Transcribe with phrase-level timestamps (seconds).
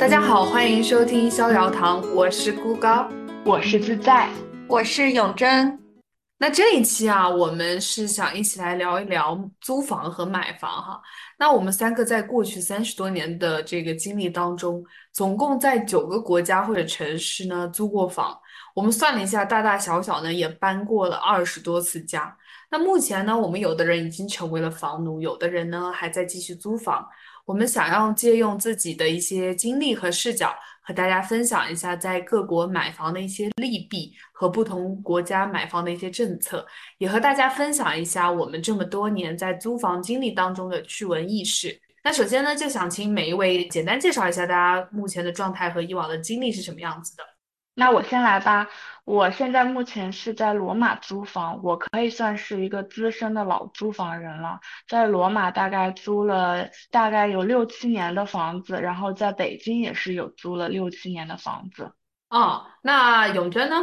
[0.00, 3.06] 大家好，欢迎收听逍遥堂，我是孤高，
[3.44, 4.30] 我是自在，
[4.66, 5.78] 我是永贞。
[6.38, 10.98] 那这一期啊，我们是想一起来聊一聊租房和买房哈。
[11.38, 14.82] 那我们三个在过去三十多年的这个经历当中，
[15.12, 18.34] 总共在九个国家或者城市呢租过房。
[18.74, 22.34] 我们算了一下，大大小小呢也搬过了二十多次家。
[22.70, 27.06] 那目前呢，我们有的人已经成为了房奴，有的人呢还在继续租房。
[27.50, 36.64] 我们想要借用自己的一些经历和视角，和大家分享一下在各国买房的一些利弊和不同国家买房的一些政策，
[36.98, 41.76] 也和大家分享一下我们这么多年在租房经历当中的趣闻轶事。
[42.04, 47.24] 那首先呢，就想请每一位简单介绍一下大家目前的状态和以往的经历是什么样子的。
[47.80, 48.68] 那我先来吧。
[49.06, 54.60] 我现在目前是在罗马租房，我可以算是一个资深的老租房人了。
[54.86, 61.94] 在罗马大概租了大概有六七年的房子，然后在北京也是有租了六七年的房子。
[62.28, 63.76] 哦，那永娟呢？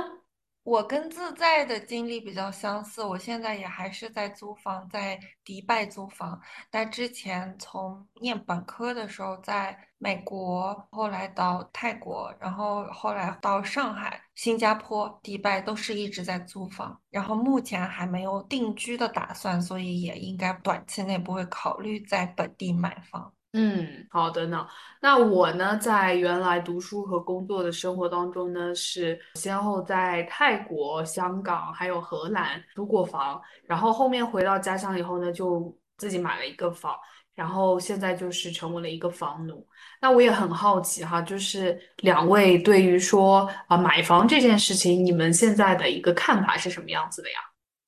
[0.64, 6.40] 我跟自在的经历比较相似，我现在也还是在租房，在迪拜租房。
[6.70, 17.00] 但之前从念本科的时候在美国，后来到泰国，然后后来到上海、新加坡、迪拜，都是一直在租房。
[17.10, 23.34] 然后目前还没有定居的打算，所以也应该短期内不会考虑在本地买房。
[23.54, 24.68] 嗯，好的呢。
[25.02, 36.96] 那我呢，在原来读书和工作的生活当中呢，是先后在泰国、香港还有荷兰租过房，然后后面回到家乡以后呢，就自己买了一个房，
[37.38, 39.64] 然后现在就是成为了一个房奴。
[40.02, 47.38] 那我也很好奇哈，就是两位对于说啊买房这件事情，你们现在的一个看法是什么样子的呀？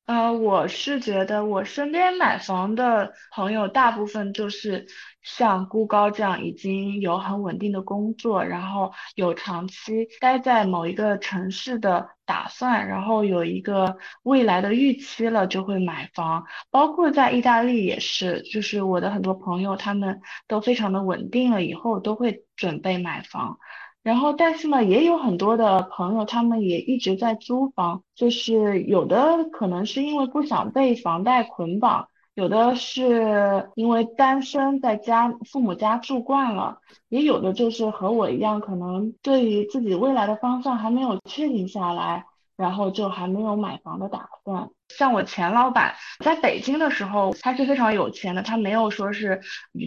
[0.10, 4.88] 呃，我是觉得我身边买房的朋友大部分就是
[5.22, 16.44] 像孤高这样已经有很稳定的工作，然后有长期待在某一个城市的打算，然后有一个未来的预期了，就会买房。
[16.72, 23.60] 包括在意大利也是，就是我的很多朋友他们都非常的稳定了，以后都会准备买房。
[24.09, 42.26] 然后，但是呢，也有很多的朋友，他们也一直在租房，就是有的可能是因为不想被房贷捆绑，有的是因为单身在家父母家住惯了，也有的就是和我一样，可能对于自己未来的方向还没有确定下来，
[42.58, 44.71] 然后就还没有买房的打算。
[44.89, 49.39] 像我前老板在北京的时候，他是非常有钱的，他没有说是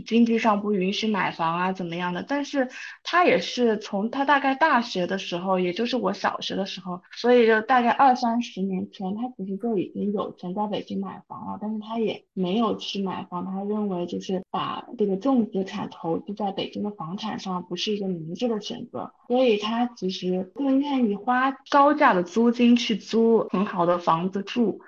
[0.06, 2.68] 经济上不允许买房啊怎么样的，但是
[3.02, 24.80] 他也是从他大概大学的时候，也就是我小学的时候，所以就大概二三十年前，他其实就已经有钱在北京买房了，但是他也没有去买房，他认为就是把这个重资产投资在北京的房产上不是一个明智的选择，所以他其实更愿意花高价的租金去租很好的房子住。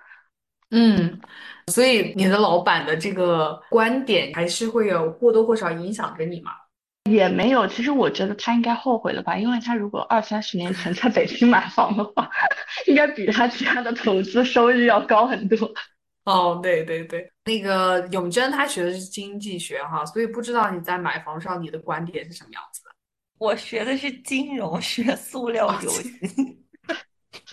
[0.71, 1.21] 嗯，
[1.69, 6.53] 所以你的老板的这个观点还是会有或多或少影响着你吗？
[7.11, 12.31] 也没有，其实我觉得他应该后悔了吧，因为他如果二三十年前在北京买房的话，
[12.89, 15.71] 应该比他其他的投资收益要高很多。
[16.25, 22.91] 哦，对对对，那个永贞他学的是经济学哈，所以不知道你在买房上你的观点是什么样子的。
[23.37, 26.11] 我学的是金融学，塑料游戏。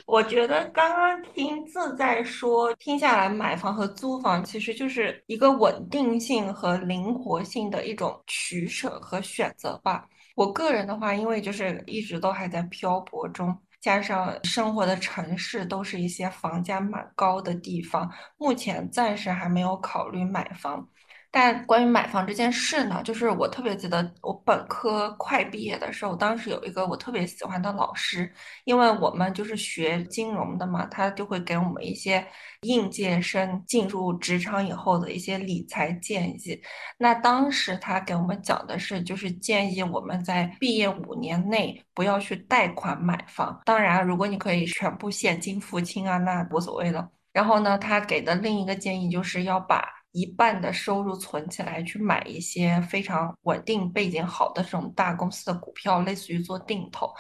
[0.06, 10.06] 我觉得刚刚听自在说，听下来买房和租房其实就是一个稳定性和灵活性的一种取舍和选择吧。
[10.36, 20.88] 我个人的话，因为就是一直都还在漂泊中，加上生活的城市都是一些房价蛮高的地方，目前暂时还没有考虑买房。
[21.34, 28.30] 但关于买房这件事呢，就是我特别记得我本科快毕业的时候，当时有一个我特别喜欢的老师，
[28.66, 32.28] 因为我们就是学金融的嘛，他就会给我们一些
[32.64, 36.62] 应届生进入职场以后的一些理财建议。
[36.98, 47.10] 那当时他给我们讲的是，就是建议我们在毕业五年内不要去贷款买房，当然如果你可以全部现金付清啊，那无所谓了。
[47.32, 50.01] 然后呢，他给的另一个建议就是要把。
[50.12, 57.12] 一半的收入存起来，去买一些非常稳定、背景好的这种大公司的股票，类似于做定投。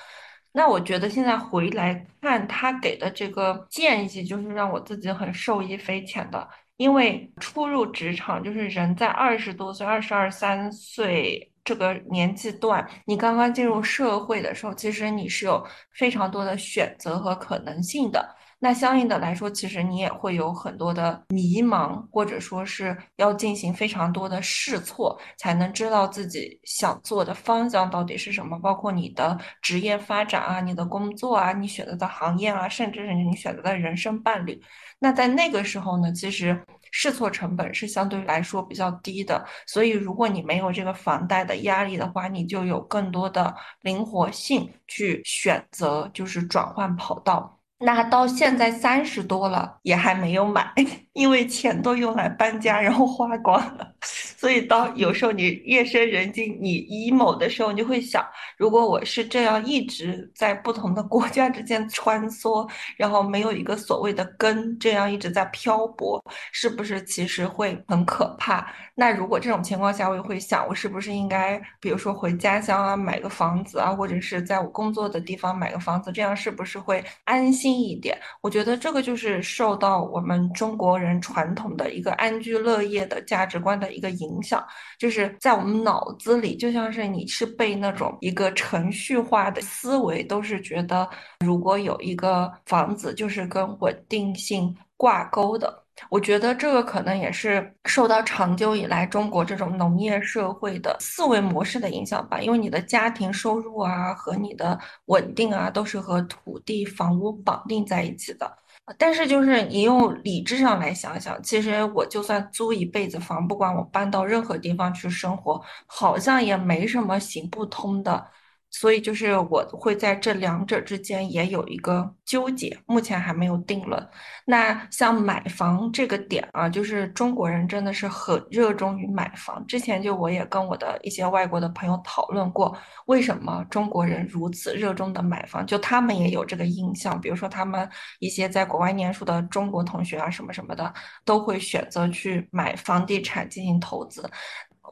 [0.51, 6.47] 那我觉得现在回来看他给的这个建议，就是让我自己很受益匪浅的。
[6.77, 18.35] 因为初入职场，就是人在二十多岁、二十二三岁这个年纪段，你刚刚进入社会的时候，其实你是有非常多的选择和可能性的。
[18.63, 34.61] 那相应的来说，其实你也会有很多的迷茫，或者说是要进行非常多的试错，才能知道自己想做的方向到底是什么，包括你的职业发展啊、你的工作啊、你选择的行业啊，甚至是你选择的人生伴侣。
[34.99, 47.57] 那在那个时候呢，其实试错成本是相对来说比较低的，所以如果你没有这个房贷的压力的话，你就有更多的灵活性去选择，就是转换跑道。
[47.81, 50.71] 那到现在三十多了，也还没有买，
[51.13, 53.87] 因为钱都用来搬家，然后花光了。
[54.41, 58.25] 所以到有时候你夜深人静，你 emo 的时候，你就会想，
[58.57, 62.67] 如果我是这样一直在不同的国家之间穿梭，
[62.97, 66.19] 然后没有一个所谓的根，这样一直在漂泊，
[66.51, 68.65] 是不是其实会很可怕？
[68.95, 77.70] 那如果这种情况下，我也会想，我是不是应该，比如说回家乡啊，买个房子啊，或者是在我工作的地方买个房子，这样是不是会安心？
[77.71, 84.65] 一点，我觉得这个就是受到我们中国人传统的一个安居乐业的价值观的一个影响，
[84.97, 91.07] 就是在我们脑子里，就像是你是被那种一个程序化的思维，都是觉得
[91.39, 95.80] 如果有一个房子，就是跟稳定性挂钩的。
[96.09, 108.57] 我觉得这个可能也是受到长久以来中国这种农业社会的思维模式的影响吧，因为你的家庭收入啊和你的稳定啊都是和土地、房屋绑定在一起的。
[108.97, 118.25] 但是就是你用理智上来想想，其实我就算租一辈子房，不管我搬到任何地方去生活，好像也没什么行不通的。
[118.71, 124.09] 所以就是我会在这两者之间也有一个纠结，目前还没有定论。
[124.45, 129.63] 那像买房这个点啊，就是中国人真的是很热衷于买房。
[129.68, 132.75] 之前就我也跟我的一些外国的朋友讨论过，
[133.06, 135.65] 为什么中国人如此热衷的买房？
[135.65, 137.88] 就他们也有这个印象，比如说他们
[138.19, 140.91] 一些在国外念书的中国同学啊，什么什么的，
[141.25, 144.27] 都会选择去买房地产进行投资。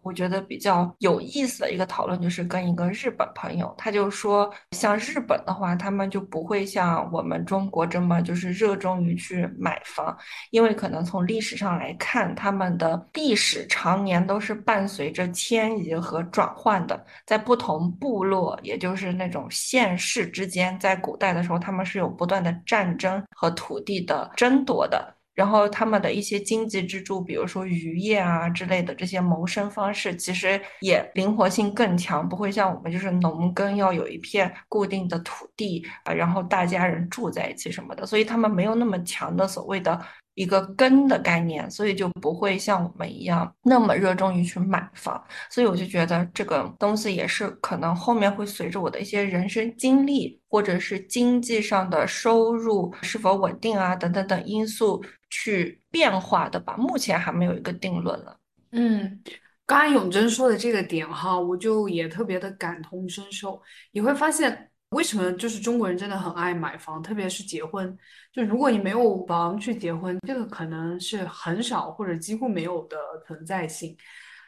[0.03, 10.17] 我觉得比较有意思的一个讨论就是跟一个日本朋友，他就说，像日本的话，他们就不会像我们中国这么就是热衷于去买房，
[10.51, 25.15] 因为可能从历史上来看，他们的历史常年都是伴随着迁移和转换的，在不同部落，也就是那种县市之间，在古代的时候，他们是有不断的战争和土地的争夺的。
[25.39, 39.97] 然后他们的一些经济支柱，比如说渔业啊之类的这些谋生方式，其实也灵活性更强，不会像我们就是农耕要有一片固定的土地啊，然后大家人住在一起什么的，所以他们没有那么强的所谓的。
[40.39, 45.21] 一个根的概念，所以就不会像我们一样那么热衷于去买房。
[45.49, 56.77] 所以我就觉得这个东西也是可能后面会随着我的一些人生经历，或者是经济上的收入是否稳定啊等等等因素去变化的吧。
[56.77, 58.39] 目前还没有一个定论了。
[58.71, 59.21] 嗯，
[59.65, 63.61] 刚才永贞说的这个点哈，我就也特别的感同身受。
[63.91, 64.68] 你会发现。
[64.91, 67.95] 为什么就是中国人真的很爱买房，特别是结婚？
[68.33, 72.97] 就如果你没有房去结婚，这个可能是很少或者几乎没有的
[73.27, 73.95] 存在性。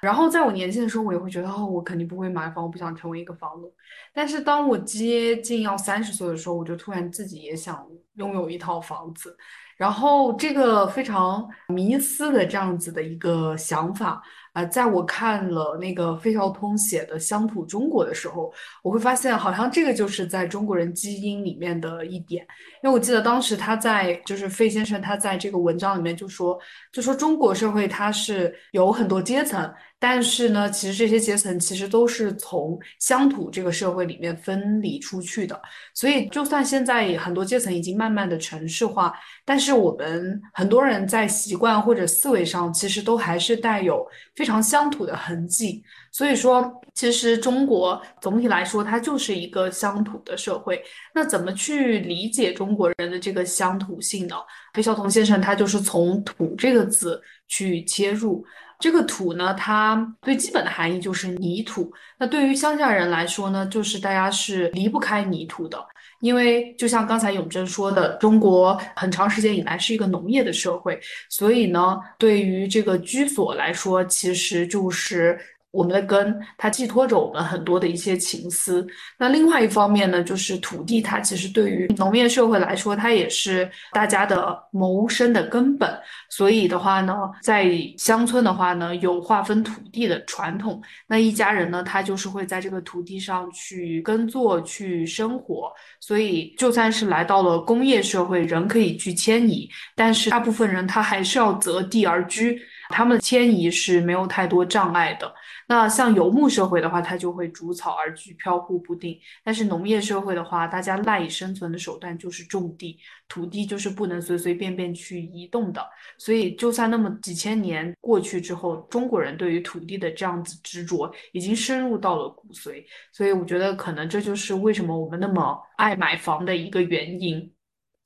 [0.01, 3.71] 然后在我年轻的时候，我也会觉得哦，我肯定不会买房，我不想成为一个房奴。
[4.11, 9.37] 但是当我接近要三十岁的时候，我就突然自己也想拥有一套房子。
[9.77, 14.21] 然后这个非常迷思的这样子的一个想法。
[14.53, 18.51] 啊，在我看了那个费孝通写的《乡土中国》的时候，
[18.83, 22.45] 我会发现好像这个就是在中国人基因里面的一点。
[22.83, 26.59] 因为我记得当时他在，就是费先生他在这个文章里面就说，
[26.91, 29.71] 就说中国社会它是有很多阶层。
[30.03, 35.61] 但是呢，其实这些阶层其实都是从乡土这个社会里面分离出去的，
[35.93, 39.13] 所以就算现在很多阶层已经慢慢的城市化，
[39.45, 44.03] 但是我们很多人在习惯或者思维上，其实都还是带有
[44.35, 45.83] 非常乡土的痕迹。
[46.11, 50.81] 所以说，其实中国总体来说，它就是一个乡土的社会。
[51.13, 54.35] 那怎么去理解中国人的这个乡土性呢？
[54.73, 58.43] 费孝通先生他就是从“土”这个字去切入。
[58.81, 61.93] 这个土呢，它最基本的含义就是泥土。
[62.17, 65.77] 那对于乡下人来说呢，就是大家是离不开泥土的，
[66.19, 75.39] 因为就像刚才永贞说的，中国很长时间以来是一个农业的社会，所以呢，对于这个居所来说，其实就是
[75.71, 78.85] 我们的根，它寄托着我们很多的一些情思。
[79.17, 85.89] 那另外一方面呢，就是土地，它其实对于农业社会来说，它也是大家的谋生的根本。
[86.29, 90.81] 所以的话呢，在乡村的话呢，有划分土地的传统。
[91.07, 95.71] 那一家人呢，他就是会在这个土地上去耕作、去生活。
[95.99, 102.59] 所以，就算是来到了工业社会，人可以去迁移，但是大部分人他还是要择地而居，
[102.91, 105.33] 他们的迁移是没有太多障碍的。
[105.67, 109.17] 那像游牧社会的话，它就会逐草而居，飘忽不定。
[109.43, 115.81] 但是农业社会的话，大家赖以生存的手段就是种地，土地就是不能随随便便去移动的。
[116.17, 122.83] 所以，就算那么几千年过去之后，中国人对于土地的这样子执着，已经深入到了骨髓。
[123.13, 127.49] 所以，我觉得可能这就是为什么我们那么爱买房的一个原因。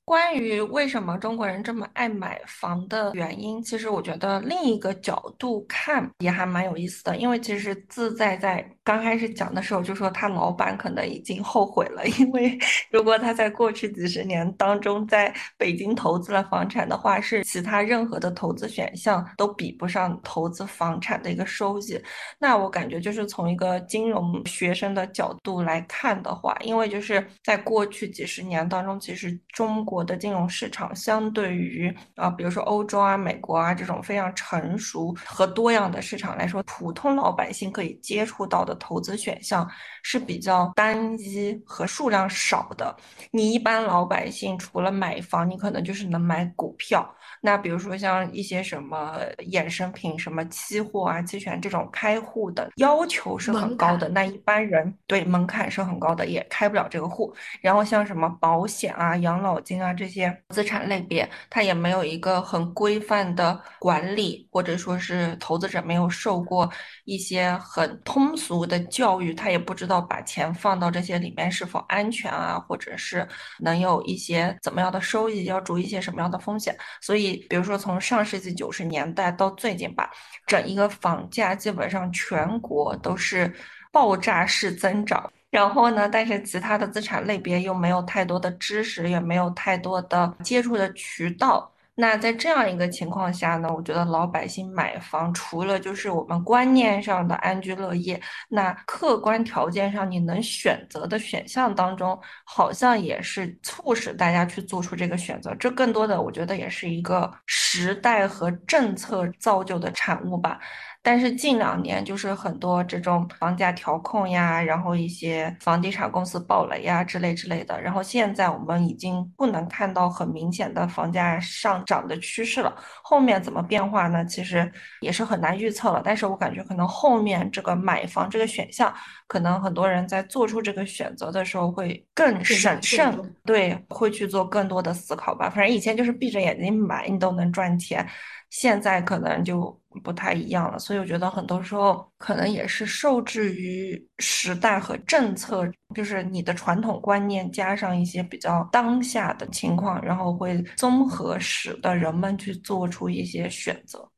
[0.06, 7.16] 关于为什么中国人这么爱买房的原因，其实我觉得另一个角度看也还蛮有意思的。
[7.16, 12.56] 因为其实自在在刚开始讲的时候就说他老板可能已经后悔了， 因为
[12.90, 22.00] 如果他在过去几十年当中在北京投资了房产的话，是其他任何的投资选项都比不上投资房产的一个收益。
[22.38, 30.06] 那我感觉就是从一个金融学生的角度来看的话，因为就是在过去几十年当中，其实中国。
[30.06, 39.68] 的金融市场相对于啊，比如说欧洲啊、美国啊这种非常成熟和多样的市场来说，普通老百姓可以接触到的投资选项
[40.02, 42.96] 是比较单一和数量少的。
[43.30, 47.14] 你一般老百姓除了买房，你可能就是能买股票。
[47.46, 49.18] 那比如说像一些什么
[49.50, 57.34] 衍生品、什么期货啊、期权这种开户的要求是很高的，那一般人对门槛是很高的，也开不了这个户。
[57.62, 59.86] 然后像什么保险啊、养老金啊。
[59.86, 66.68] 啊，这些资产类别，它也没有一个很规范的管理，或者说是投资者没有受过
[67.04, 73.24] 一些很通俗的教育，他也不知道把钱放到这些里面是否安全啊，或者是
[73.60, 76.76] 能有一些怎么样的收益，要注意一些什么样的风险。
[77.00, 80.10] 所以，比如说从上世纪九十年代到最近吧，
[80.46, 83.52] 整一个房价基本上全国都是
[83.92, 85.32] 爆炸式增长。
[85.48, 86.08] 然后呢？
[86.08, 91.72] 但是其他的资产类别又没有太多的知识，也没有太多的接触的渠道。
[91.98, 105.54] 那在这样一个情况下呢，我觉得老百姓买房，除了就是我们观念上的安居乐业，那客观条件上你能选择的选项当中，好像也是促使大家去做出这个选择。
[105.54, 110.60] 这更多的，我觉得也是一个时代和政策造就的产物吧。
[111.06, 122.74] 但是近两年就是很多这种房价调控呀，然后一些房地产公司暴雷呀之类之类的，然后现在我们已经不能看到很明显的房价上涨的趋势了。
[123.04, 124.24] 后面怎么变化呢？
[124.24, 124.68] 其实
[125.00, 126.02] 也是很难预测了。
[126.04, 128.92] 但是我感觉可能后面这个买房这个选项，
[129.28, 135.48] 可能很多人在做出这个选择的时候会更审慎，对，会去做更多的思考吧。
[135.48, 138.04] 反正以前就是闭着眼睛买，你都能赚钱。
[138.48, 154.08] 现在可能就不太一样了，所以我觉得很多时候可能也是受制于时代和政策，就是你的传统观念加上一些比较当下的情况，然后会综合使得人们去做出一些选择。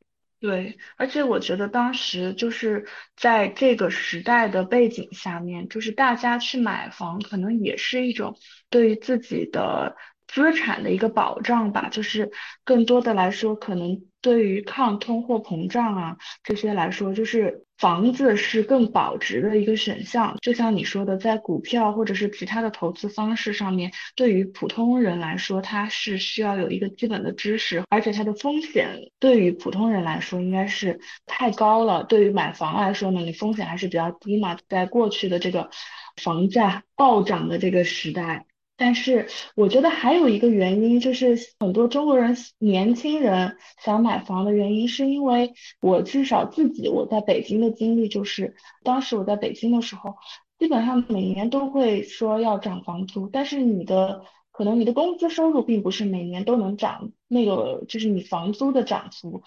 [0.40, 8.36] 对，而且我觉得当时就是在这个时代的背景下面，就是大家去买房，可能也是一种
[8.70, 9.96] 对于自己的
[10.28, 12.30] 资产的一个保障吧，就是
[12.62, 14.00] 更多的来说，可能。
[14.20, 20.36] 对于抗通货膨胀啊这些来说，就是房子是更保值的一个选项。
[20.42, 32.02] 就像你说的，在股票或者是其他的投资方式上面，对于普通人来说，它是需要有一个基本的知识，而且它的风险对于普通人来说应该是太高了。
[32.02, 34.58] 对于买房来说呢，你风险还是比较低嘛。
[34.68, 35.70] 在过去的这个
[36.16, 38.47] 房价暴涨的这个时代。
[38.80, 48.54] 但是我觉得还有一个原因，就是很多中国人年轻人想买房的原因，是因为我至少自己我在北京的经历就是，
[48.84, 50.14] 当时我在北京的时候，
[50.60, 59.42] 基本上每年都会说要涨房租，但是你的可能你的工资收入并不是每年都能涨，那个就是你房租的涨幅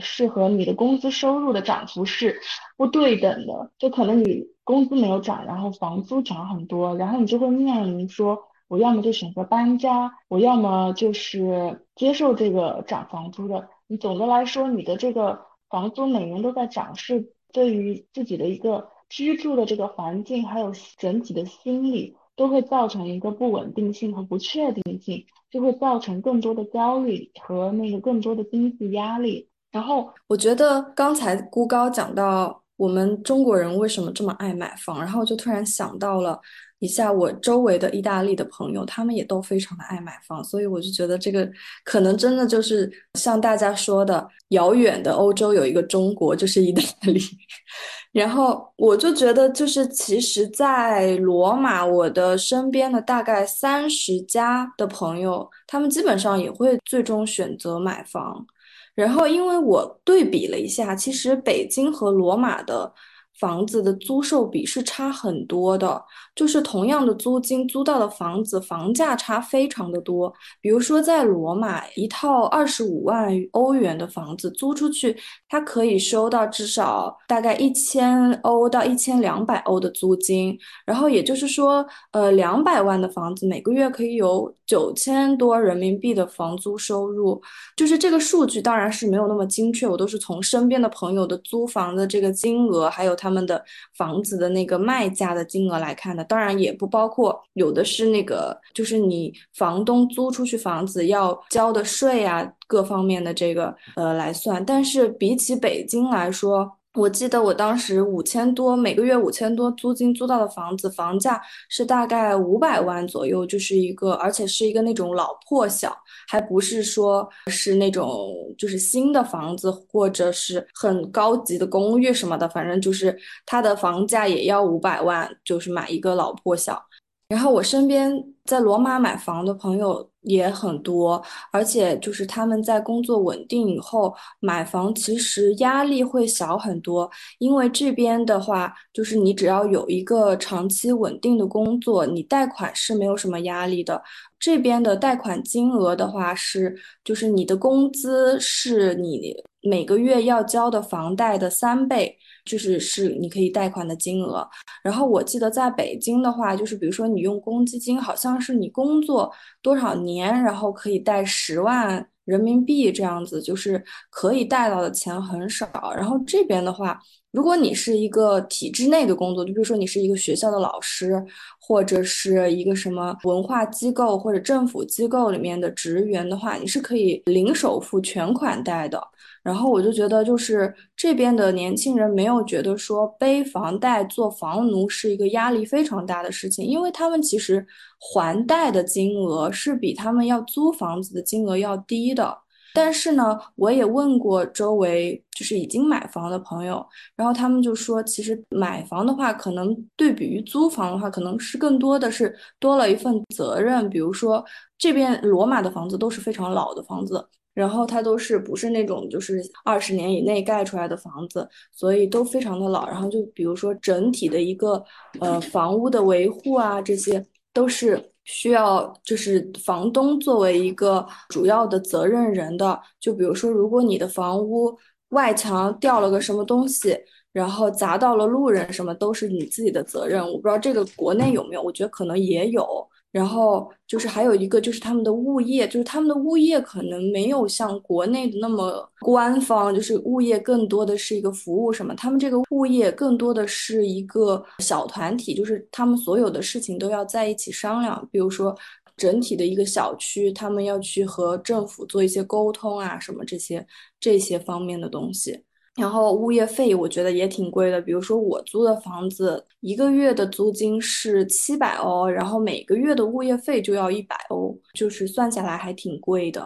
[0.00, 2.40] 是和你的工资收入的涨幅是
[2.76, 8.38] 不对等的，就可能你工资没有涨，然后房租涨很多，然后你就会面临说。
[8.68, 13.68] 我要么就选择搬家，我要么就是接受这个涨房租的。
[13.86, 29.48] 你总的来说，你的这个房租每年都在涨，是对于自己的一个居住的这个环境，还有整体的心理，都会造成一个不稳定性和不确定性，就会造成更多的焦虑和那个更多的经济压力。
[29.72, 32.62] 然后我觉得刚才孤高讲到。
[32.78, 36.40] 我们中国人为什么这么爱买房，然后就突然想到了
[36.80, 41.48] 一下我周围的意大利的朋友，他们也都非常的爱买房，所以我就觉得这个
[41.84, 47.20] 可能真的就是像大家说的，遥远的欧洲有一个中国，就是意大利。
[48.12, 58.46] 然后我就觉得，就是其实，在罗马，我的身边的大概三十家的朋友，他们基本上也会最终选择买房。
[58.94, 62.92] 然后，因为我对比了一下，其实北京和罗马的。
[63.38, 66.02] 房子的租售比是差很多的，
[66.34, 70.32] 就是同样的租金租到的房子，房价差非常的多。
[70.60, 75.16] 比如说在罗马，一套二十五万欧元的房子租出去，
[75.48, 80.58] 它可以收到至少大概一千欧到一千两百欧的租金。
[80.84, 87.40] 然后也就是说，呃，两百万的房子每个月可以有九千多人民币的房租收入。
[87.76, 93.27] 就是这个数据当然是没有那么精确，我都是从身边的朋友的租房的这个金额，还有他。
[93.28, 93.62] 他们的
[93.94, 104.64] 房子的那个卖价的金额来看的，当然也不包括有的是那个，就是你房东租出去房子要交的税啊，各方面的这个呃来算。
[104.64, 126.82] 但是比起北京来说，我记得我当时五千多每个月五千多租金租到的房子，房价是大概五百万左右，就是一个，而且是一个那种老破小，还不是说是那种就是新的房子，或者是很高级的公寓什么的，反正就是它的房价也要五百万，就是买一个老破小。
[127.28, 128.10] 然后我身边
[128.46, 131.20] 在罗马买房的朋友也很多，
[131.50, 137.10] 而且就是他们在工作稳定以后买房，其实压力会小很多。
[137.38, 144.00] 因为这边的话，就是你只要有一个长期稳定的工作，你贷款是没有什么压力的。
[144.38, 152.18] 这边的贷款金额的话是，就是你的工资是你每个月要交的房贷的三倍。
[152.44, 154.48] 就是是你可以贷款的金额，
[154.82, 165.68] 然后我记得在北京的话，就是比如说你用公积金，好像是你工作多少年，然后可以贷十万人民币这样子，就是可以贷到的钱很少。
[165.94, 166.98] 然后这边的话，
[167.32, 171.22] 如果你是一个体制内的工作，就比如说你是一个学校的老师，
[171.68, 178.98] 或者是一个什么文化机构或者政府机构里面的职员的话，你是可以零首付全款贷的。
[179.42, 187.66] 然后我就觉得，就是这边的年轻人没有觉得说背房贷做房奴是一个压力非常大的事情，因为他们其实
[187.98, 192.38] 还贷的金额是比他们要租房子的金额要低的。
[192.74, 196.84] 但是呢，我也问过周围就是已经买房的朋友，
[197.16, 203.88] 然后他们就说，其实买房的话，可能对比于租房的话，可能是更多的是多了一份责任。
[203.88, 204.44] 比如说
[204.76, 207.28] 这边罗马的房子都是非常老的房子。
[207.54, 212.86] 然后它都是不是那种就是二十年以内盖出来的房子，所以都非常的老。
[212.86, 214.80] 然后就比如说整体的一个
[215.18, 222.78] 呃房屋的维护啊，这些都是需要就是房东作为一个主要的责任人的。
[223.00, 224.76] 就比如说，如果你的房屋
[225.08, 226.94] 外墙掉了个什么东西，
[227.32, 230.22] 然后砸到了路人，什么都是你自己的责任。
[230.22, 232.86] 我不知道这个国内有没有，我觉得可能也有。
[233.10, 248.54] 然后就是还有一个，就是他们的物业，就是他们的物业可能没有像国内的那么官方，就是物业更多的是一个服务什么，他们这个物业更多的是一个小团体，就是他们所有的事情都要在一起商量，比如说
[248.96, 253.66] 整体的一个小区，他们要去和政府做一些沟通啊，什么这些
[253.98, 255.44] 这些方面的东西。
[255.76, 266.42] 然后物业费我觉得也挺贵的，比如说我租的房子一个月的租金是七百欧，然后每个月的物业费就要一百欧，就是算下来还挺贵的。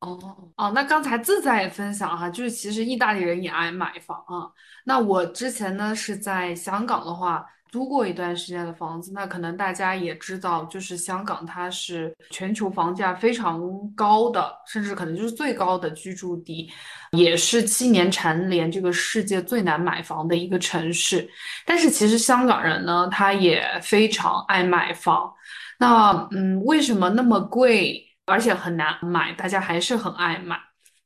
[0.00, 0.18] 哦
[0.56, 4.50] 哦，那刚才自在也分享哈，就是其实意大利人也爱买房啊。
[4.84, 7.46] 那我之前呢是在香港的话。
[7.70, 13.60] 租过一段时间的房子，那可能大家也知道，就是香港它是全球房价非常
[13.94, 16.70] 高的，甚至可能就是最高的居住地，
[17.12, 21.28] 也是七年蝉联这个世界最难买房的一个城市。
[21.64, 25.32] 但是其实香港人呢，他也非常爱买房。
[25.78, 30.56] 那嗯，为什么那么贵，而且很难买，大家还是很爱买？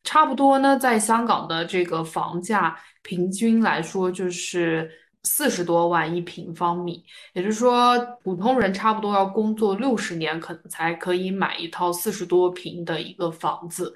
[0.04, 4.90] 差不多呢，在香港的这个房价平均来说就是。
[5.24, 7.04] 四十多万一平方米，
[7.34, 13.94] 也就是说，普通人差不多要工作六十年，可能才可以买一套四十多平的一个房子。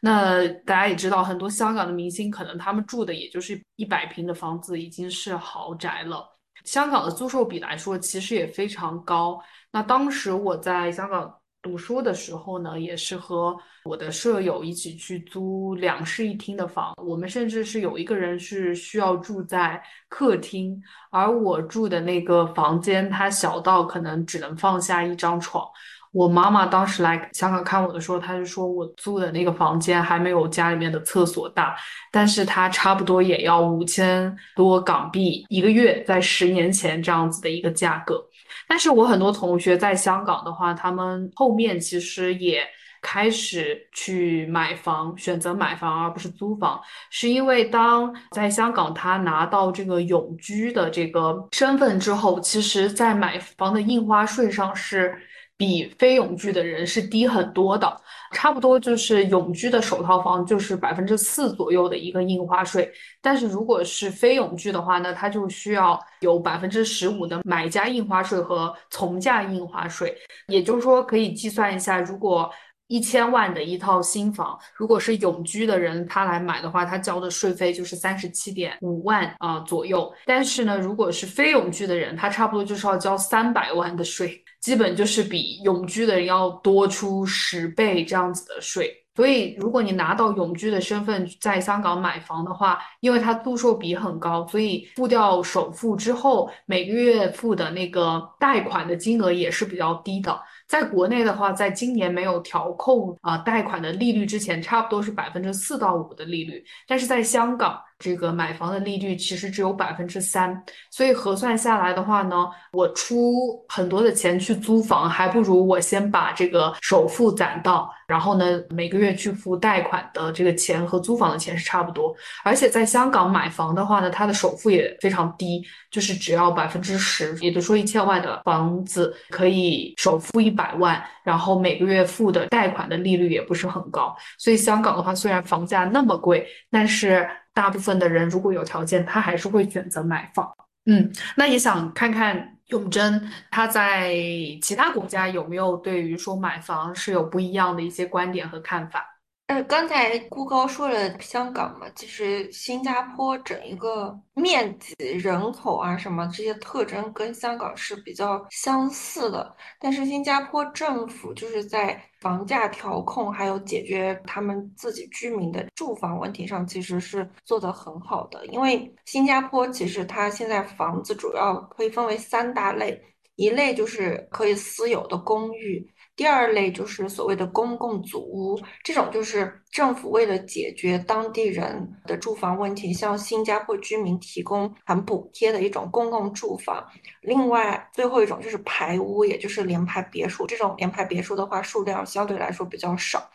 [0.00, 6.28] 那大家也知道，很多香港的明星，可能他们住的也就是一百平的房子，已经是豪宅了。
[6.64, 9.40] 香港的租售比来说，其实也非常高。
[9.70, 16.92] 那当时我在香港读书的时候呢，也是和我的舍友一起去租两室一厅的房。
[17.02, 20.78] 我们甚至是有一个人是需要住在客厅，
[21.10, 25.66] 而我住的那个房间，它小到可能只能放下一张床。
[26.12, 31.74] 我妈妈当时来香港看我的时候，她就说我租的那个房间还没有家里面的厕所大，
[32.12, 38.22] 但是它差不多也要五千多港币一个月，在十年前这样子的一个价格。
[38.68, 42.62] 但是我很多同学在香港的话，他们后面其实也
[43.02, 55.14] 开始去买房，选择买房而不是租房，是因为当在香港他拿到这个永居的这个身份之后，其实在买房的印花税上是
[55.56, 58.00] 比非永居的人是低很多的。
[58.32, 62.90] 差不多就是永居的首套房就是百分之四左右的一个印花税，
[63.22, 70.16] 但是如果是非永居的话呢，它就需要有百分之十五的买家印花税和从价印花税。
[70.48, 72.50] 也就是说，可以计算一下，如果
[72.88, 80.12] 一千万的一套新房，如果是永居的人他来买的话，他交的税费就是三十七点五万啊左右。
[80.26, 84.43] 但是呢，如果是非永居的人，他差不多就是要交三百万的税。
[84.64, 100.40] 基本就是比永居的人要多出十倍这样子的税，所以如果你拿到永居的身份在香港买房的话，因为它度售比很高，所以付掉首付之后，每个月付的那个贷款的金额也是比较低的。
[100.66, 107.78] 在国内的话，在今年没有调控啊贷款的利率之前，差不多是百分之四到五的利率，但是在香港。
[108.04, 122.14] 这个买房的利率其实只有百分之三，所以核算下来的话呢，我出很多的钱去租房，还不如我先把这个首付攒到，然后呢每个月去付贷款的这个钱和租房的钱是差不多。
[122.44, 134.14] 而且在香港买房的话呢，它的首付也非常低，就是只要百分之十，也就是说一千万的房子可以首付一百万，然后每个月付的贷款的利率也不是很高。
[134.36, 137.26] 所以香港的话，虽然房价那么贵，但是。
[137.54, 140.52] 大部分的人如果有条件，他还是会选择买房。
[140.86, 144.12] 嗯，那也想看看永贞他在
[144.60, 149.13] 其他国家有没有对于说买房是有不一样的一些观点和看法。
[149.46, 168.46] 呃，刚才顾高说了香港嘛，其实新加坡整一个面积、人口啊什么这些特征跟香港是比较相似的，但是新加坡政府就是在房价调控还有解决他们自己居民的住房问题上，其实是做得很好的。
[168.46, 172.98] 因为新加坡其实它现在房子主要可以分为三大类，
[173.36, 175.86] 一类就是可以私有的公寓。
[176.16, 186.86] 第二类就是所谓的公共组屋，这种就是政府为了解决当地人的住房问题，向新加坡居民提供很补贴的一种公共住房。
[187.20, 190.46] 另外，最后一种就是排屋，也就是联排别墅。
[190.46, 193.28] 这种联排别墅的话，数量相对来说比较少。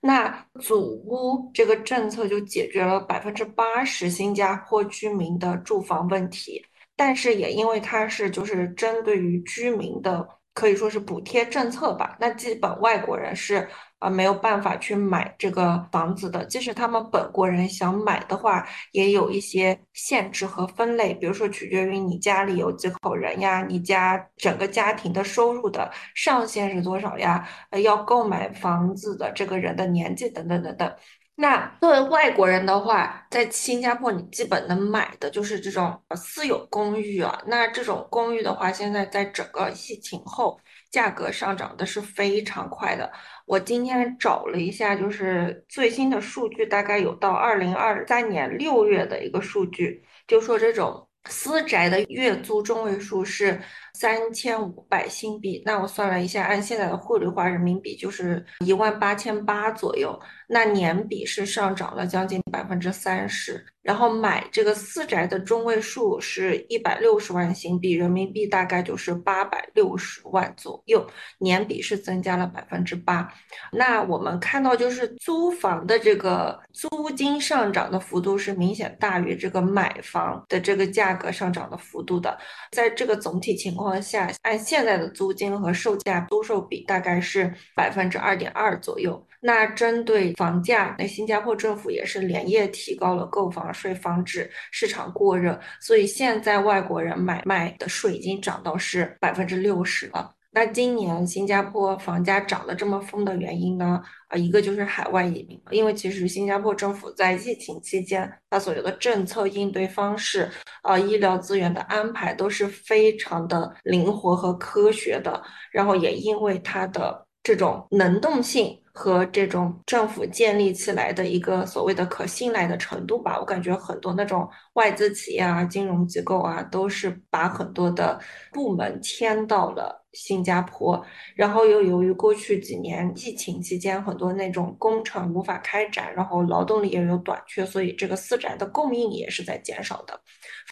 [0.00, 6.64] 那组屋这个政策就解决了百分之八十新加坡居民的住房问题，
[6.96, 10.26] 但是也因为它是就是针对于居民的。
[10.54, 12.16] 可以说是补贴政策吧。
[12.20, 16.44] 那基本外国人是啊没有办法去买这个房子的。
[16.44, 27.46] 即使他们本国人想买的话，也有一些限制和分类，比如说取决于你家里有几口人呀，你家整个家庭的收入的上限是多少呀？
[27.70, 30.94] 呃，要购买房子的这个人的年纪等等等等。
[31.36, 37.42] 那作为外国人的话，在新加坡你基本能买的就是这种私有公寓啊。
[37.46, 40.58] 那这种公寓的话，现在在整个疫情后，
[40.92, 43.10] 价格上涨的是非常快的。
[43.46, 53.60] 我今天找了一下，就是最新的数据，大概有到二零二三年六月的一个数据，就说这种私宅的月租中位数是。
[53.94, 63.64] 三千五百新币，那我算了一下，按现在的汇率换人民币就是一万八千八左右，那年比是上涨了将近百分之三十。
[63.82, 71.06] 然后买这个私宅的中位数是一百六十万新币，人民币大概就是八百六十万左右，
[71.38, 73.30] 年比是增加了百分之八。
[73.70, 82.38] 那我们看到就是租房的这个租金上涨的幅度是明显大于这个买房的这个价格上涨的幅度的，
[82.72, 83.83] 在这个总体情况。
[83.84, 89.24] 况下，按现在的租金和售价租售比大概是百分之二点二左右。
[89.40, 95.60] 那针对房价，那新加坡政府也是连夜提高了购房税，防止市场过热。
[95.80, 100.34] 所以现在外国人买卖的税已经涨到是百分之六十了。
[100.54, 104.00] 那今年新加坡房价涨得这么疯的原因呢？
[104.28, 110.48] 啊，一个就是海外移民，因为其实新加坡政府在疫情期间，它所有的政策应对方式，
[110.82, 115.42] 啊，医疗资源的安排都是非常的灵活和科学的。
[115.72, 123.40] 然后也因为它的这种能动性和这种政府建立起来的一个所谓的可信赖的程度吧。
[123.40, 128.20] 我感觉很多那种外资企业啊、金融机构啊，都是把很多的
[128.52, 140.18] 部门迁到了新加坡，然后又由于过去几年疫情期间很多那种工程无法开展，然后劳动力也有短缺，所以这个私宅的供应也是在减少的。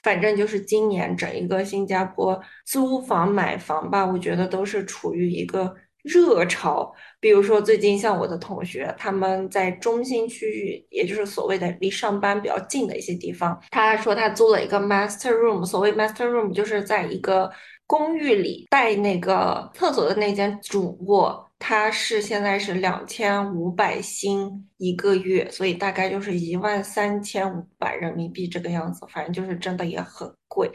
[0.02, 6.92] 反正就是今年整一个新加坡租房买房吧，我觉得都是处于一个热潮。
[7.20, 15.64] 比如说最近像我的同学，他们在中心区域，也就是所谓的离上班比较近的一些地方，他说他租了一个 master room。
[15.64, 17.48] 所谓 master room，就是在一个
[17.92, 21.46] 公寓里带那个厕所的那间主卧。
[21.58, 30.68] 它是现在是两千五百新一个月，所以大概就是一万三千五百人民币这个样子，反正就是真的也很贵。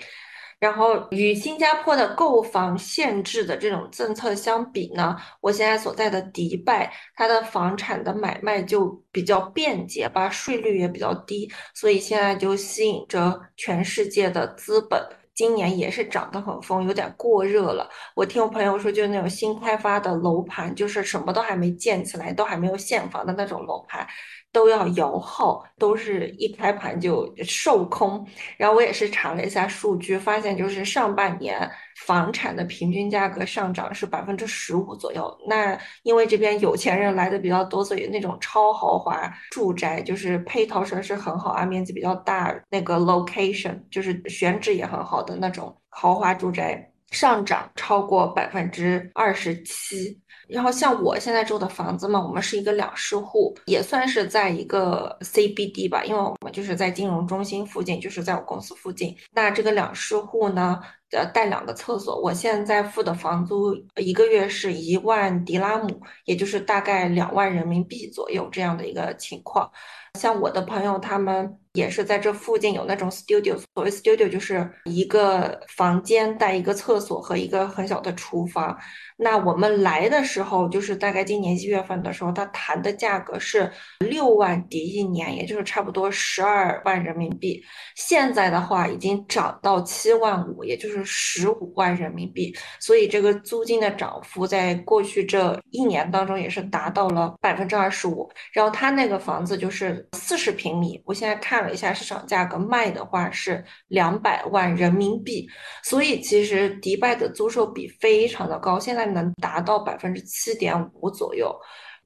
[0.59, 14.99] 然后与新加坡的购房限制的这种政策相比呢，我现在所在的迪拜，它的房产的买卖就比较便捷吧，税率也比较低，所以现在就吸引着全世界的资本。
[15.37, 17.87] 今年也是涨得很疯，有点过热了。
[18.15, 24.05] 我听我朋友说，就是那种新开发的楼盘，就是什么都还没建起来，都还没有现房的那种楼盘。
[24.51, 28.25] 都要摇号，都是一开盘就售空。
[28.57, 31.69] 然后我也是查了一下数据，发现就是上半年
[32.05, 35.31] 房产的平均价格上涨是百分之十五左右。
[35.47, 50.19] 那因为这边有钱人来的比较多，所以那种超豪华住宅就是配套设施很好啊，面积比较大，那个 location 就是选址也很好的那种豪华住宅上涨超过百分之二十七。
[50.47, 59.15] 然后像我现在住的房子嘛，我们是一个两室户，也算是在一个 CBD 吧，因为我们就是在金融中心附近，就是在我公司附近。
[59.33, 60.79] 那这个两室户呢，
[61.11, 69.69] 呃，带两个厕所，我现在付的房租一个月是一万迪拉姆，也就是大概两万人民币左右这样的一个情况。
[70.17, 78.75] 像我的朋友他们也是在这附近有那种 studio，所谓 studio 就是一个房间带一个厕所和一个很小的厨房。
[79.19, 87.59] 那我们来的时候，就是大概今年一月份的时候，他谈的价格是六万迪一年，也就是差不多十二万人民币。
[87.95, 92.55] 现在的话，已经涨到七万五，也就是十五万人民币。
[92.79, 98.29] 所以这个租金的涨幅，在过去这一年当中，也是达到了百分之二十五。
[98.53, 105.49] 然后他那个房子就是四十平米，我现在看了一下市场价格，卖的话是两百万人民币。
[105.81, 109.06] 所以其实迪拜的租售比非常的高，现在。
[109.13, 111.55] 能达到百分之七点五左右，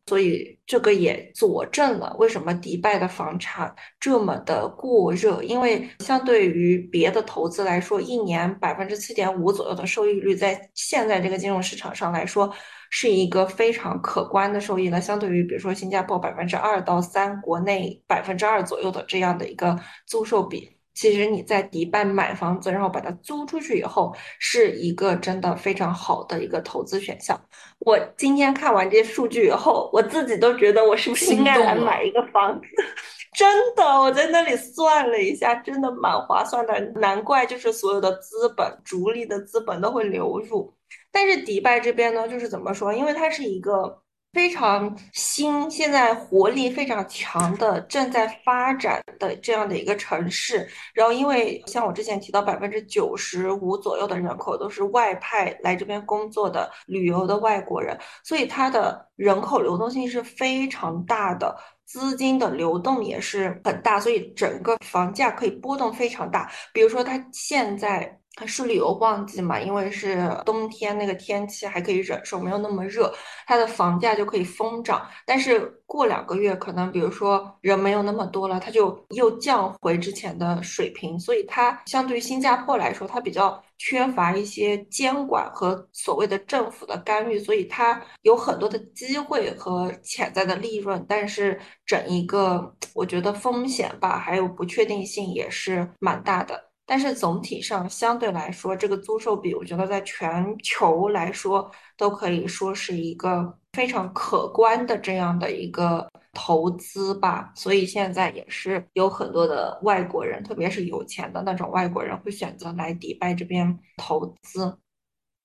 [0.05, 5.41] 所以这个也佐证了为什么迪拜的房产这么的过热。
[5.43, 12.53] 因为相对于别的投资来说，一年百分之七点五左右的收益率，在现在这个金融市场上来说，
[12.89, 14.99] 是一个非常可观的收益了。
[14.99, 20.81] 相对于比如说新加坡百分之二到三，国内百分之二左右的这样的一个租售比。
[20.93, 27.39] 其实你在迪拜买房子，然后把它租出去以后，是一个真的非常好的一个投资选项。
[27.80, 32.67] 我今天看完这些数据以后，我自己都觉得我是不是应该来买一个房子？
[33.34, 36.80] 真的，我在那里算了一下，真的蛮划算的。
[36.99, 40.73] 难怪就是所有的资本、逐利的资本都会流入。
[41.12, 42.93] 但是迪拜这边呢，就是怎么说？
[42.93, 44.01] 因为它是一个。
[44.34, 50.67] 非常新，现在活力非常强的，正在发展的这样的一个城市。
[50.94, 61.54] 然后，因为像我之前提到，百分之九十五左右的人口都是外派来这边工作的旅游的外国人，所以它的人口流动性是非常大的，
[61.91, 66.49] 资金的流动也是很大，所以整个房价可以波动非常大。
[66.71, 68.17] 比如说，它现在。
[68.34, 73.13] 它是旅游旺季嘛，因为是冬天，那个天气还可以忍受，没有那么热，
[73.45, 75.06] 它的房价就可以疯涨。
[75.25, 81.19] 但是过两个月，可能比如说人没有那么多了，它就又降回之前的水平。
[81.19, 91.04] 所以它相对于新加坡来说，它比较缺乏一些监管和所谓的政府的干预，所以它有很多的机会和潜在的利润。
[91.10, 96.70] 但是整一个，我觉得风险吧，还有不确定性也是蛮大的。
[96.86, 107.52] 但是总体上相对来说，这个租售比，我觉得在全球来说都可以说是一个非常可观的这样的一个投资吧。
[107.56, 114.78] 所以现在也是有很多的外国人，特别是有钱的那种外国人，会选择来迪拜这边投资。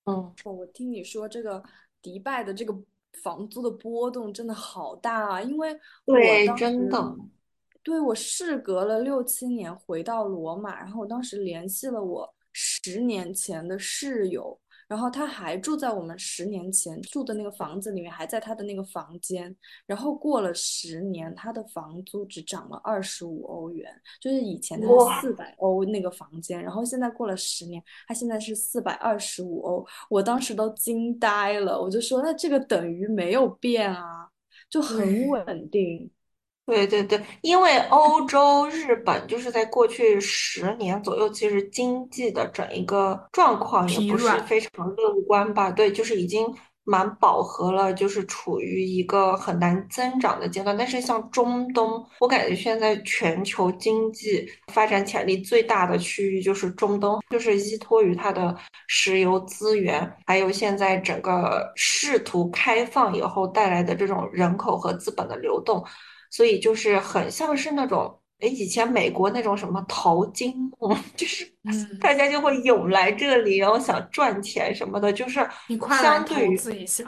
[0.05, 1.63] 嗯，我听你说这个
[2.01, 2.73] 迪拜的这个
[3.23, 7.17] 房租的波动真的好大啊，因为对，真的。
[7.83, 19.55] 对，我事隔了六七年回到罗马，然后我当时联系了我十年前的室友，然后他还住在我们十年前住的那个房子里面，还在他的那个房间。
[19.85, 29.87] 然后过了十年，他的房租只涨了二十五欧元，就是以前他四百欧那个房间，然后现在过了十年，他现在是四百二十五欧。
[30.09, 34.29] 我当时都惊呆了，我就说那这个等于没有变啊，
[34.71, 36.11] 就很稳定。
[36.67, 45.71] 对对对，因为欧洲、日本就是在过去十年左右，其实经济的整一个状况也不是非常乐观吧？
[45.71, 46.45] 对，就是已经
[46.83, 50.77] 蛮饱和了，就是处于一个很难增长的阶段。
[50.77, 58.57] 但是像中东，我感觉现在全球经济发展潜力最大的区域就是中东，就是依托于它的
[58.89, 65.85] 石油资源，还有现在整个试图开放以后带来的这种人口和资本的流动。
[66.37, 71.47] 所以就是很像是那种，哎，以前美国那种什么淘金梦， 就是
[71.99, 75.41] 大家就会涌来这里，然后想赚钱什么的，就是
[75.99, 76.59] 相对于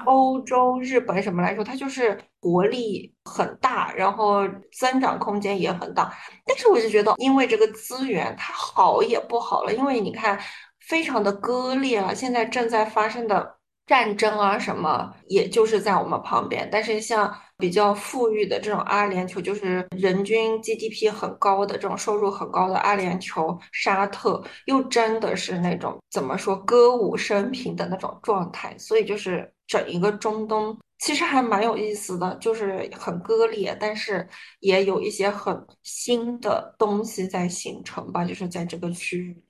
[0.07, 6.11] 欧洲、日本什么来说，它就是活力很大，然后增长空间也很大。
[6.47, 10.41] 但是我就觉得，因为这个资源它好也不好了，因为你看，
[10.87, 17.31] 非常的割裂啊，现在正在发生的战争啊什么，也就是在我们旁边，但是像。
[17.59, 28.77] 比较富裕的这种阿联酋，就是人均 GDP 很高的这种收入很高的阿联酋、沙特，又真的是那种怎么说歌舞升平的那种状态。
[28.79, 34.27] 所以就是整一个中东其实还蛮有意思的，就是很割裂，但是
[34.61, 39.42] 也有一些很新的东西在形成吧，就是在这个区域。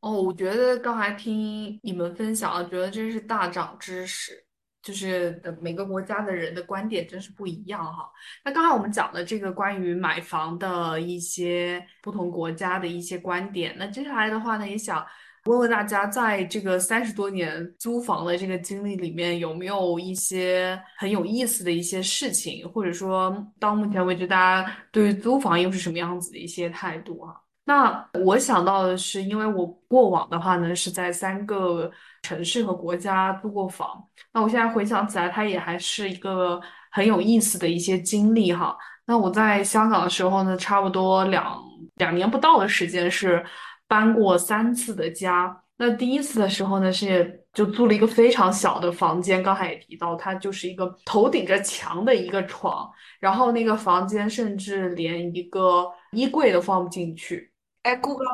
[0.00, 4.46] 哦，我觉得刚才听你们分享，觉得真是大涨知识。
[4.82, 8.10] 就是每个国家的人的观点真是不一样哈。
[8.44, 15.04] 那刚才我们讲的这个关于买房的一些不同国家的一些观点，那接下来的话呢，也想
[15.44, 27.34] 问问大家，在这个三十多年租房的这个经历里面，有没有一些很有意思的一些事情，或者说到目前为止，大家对于租房又是什么样子的一些态度啊？
[27.70, 31.88] 那我想到的是，因为我过往的话呢，是在三个
[32.20, 34.04] 城市和国家租过房。
[34.32, 38.76] 那我现在回想起来，它也还是一个很有意思的一些经历哈。
[39.06, 41.62] 那我在香港的时候呢，差不多两
[41.94, 43.44] 两年不到的时间是
[43.86, 45.56] 搬过三次的家。
[45.76, 57.49] 那第一次的时候呢，是就租了一个非常小的房间，刚才也提到，它就是一个头顶着墙的一个床，然后那个房间甚至连一个衣柜都放不进去。
[57.82, 58.24] 哎，顾哥，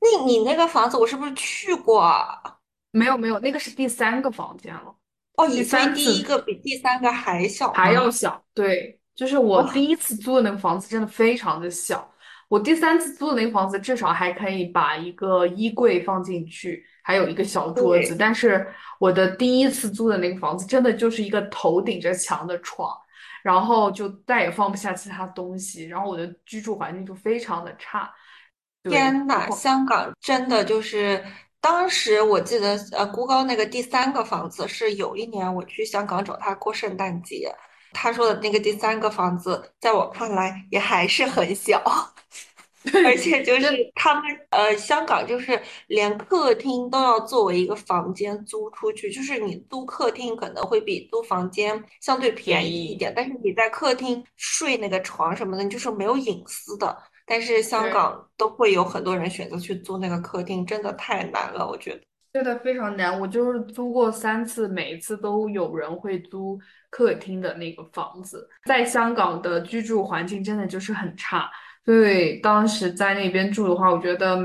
[0.00, 2.40] 那你那个房子我是不是去过啊？
[2.92, 4.94] 没有没有，那个是第三个房间了。
[5.36, 8.42] 哦，以前第一个比第三个还小，还要小。
[8.54, 12.08] 对，就是我第一次租的那个房子真的非常的小。
[12.48, 18.14] 我第三次租的那个房子至少还可以把一个衣柜放进去，还有一个小桌子。
[18.14, 18.66] 但是
[19.00, 22.94] 我的第一次租的那个房子真的就是一个头顶着墙的床，
[23.42, 28.12] 然后就再也放不下其他东西，然后我的居住环境就非常的差。
[28.84, 31.24] 天呐，香港真的就是。
[31.64, 37.54] 当时我记得，呃，孤高那个第三个房子是有一年我去香港找他过圣诞节，
[37.92, 41.80] 他说的那个第三个房子，在我看来也还是很小，
[43.04, 56.98] 而且就是他们，呃，香港就是连客厅都要作为一个房间租出去，就是你租客厅可能会比租房间相对便宜一点，但是你在客厅睡那个床什么的，你就是没有隐私的。
[57.26, 62.00] 但是香港都会有很多人选择去租那个客厅，真的太难了，我觉得。
[62.32, 66.58] 真的非常难，我就是租过三次，每一次都有人会租
[66.88, 68.48] 客厅的那个房子。
[68.64, 71.50] 在香港的居住环境真的就是很差，
[71.84, 74.38] 所以当时在那边住的话，我觉得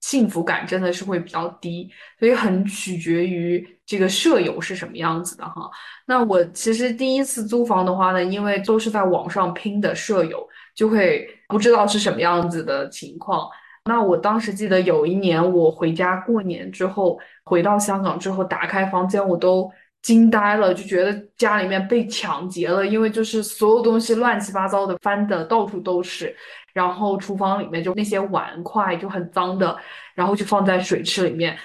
[0.00, 5.70] 幸福感真的是会比较低，所以很取决于这个舍友是什么样子的哈。
[6.06, 10.46] 那我其实第一次租房的话呢，因为都是在网上拼的舍友。
[10.72, 13.48] 就会不知道是什么样子的情况。
[13.86, 19.70] 那我当时记得有一年我回家过年之后，回到香港之后，打开房间我都
[20.02, 26.34] 惊呆了，就觉得家里面被抢劫了，因为就是所有东西乱七八糟的翻的到处都是，
[26.72, 29.76] 然后厨房里面就那些碗筷就很脏的，
[30.14, 31.56] 然后就放在水池里面，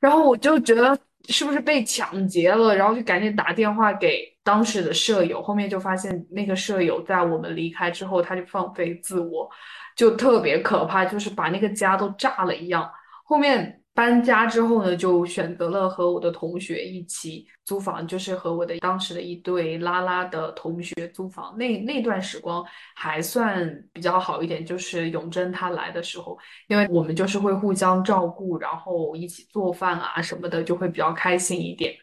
[0.00, 4.30] 然后我就觉得是不是被抢劫了，然后就赶紧打电话给。
[4.44, 9.48] 当时的舍友后面就发现，那个舍友在我们离开之后，他就放飞自我，
[9.94, 12.90] 就特别可怕，就是把那个家都炸了一样。
[13.22, 21.54] 后面搬家之后呢，就选择了和我的同学一起租房，就是和我的当时的一对拉拉的同学租房。
[21.58, 26.38] 那那段时光还算比较好一点，就是永贞她来的时候，
[26.68, 31.94] 因为我们就是会互相照顾，然后一起做饭啊什么的，就会比较开心一点。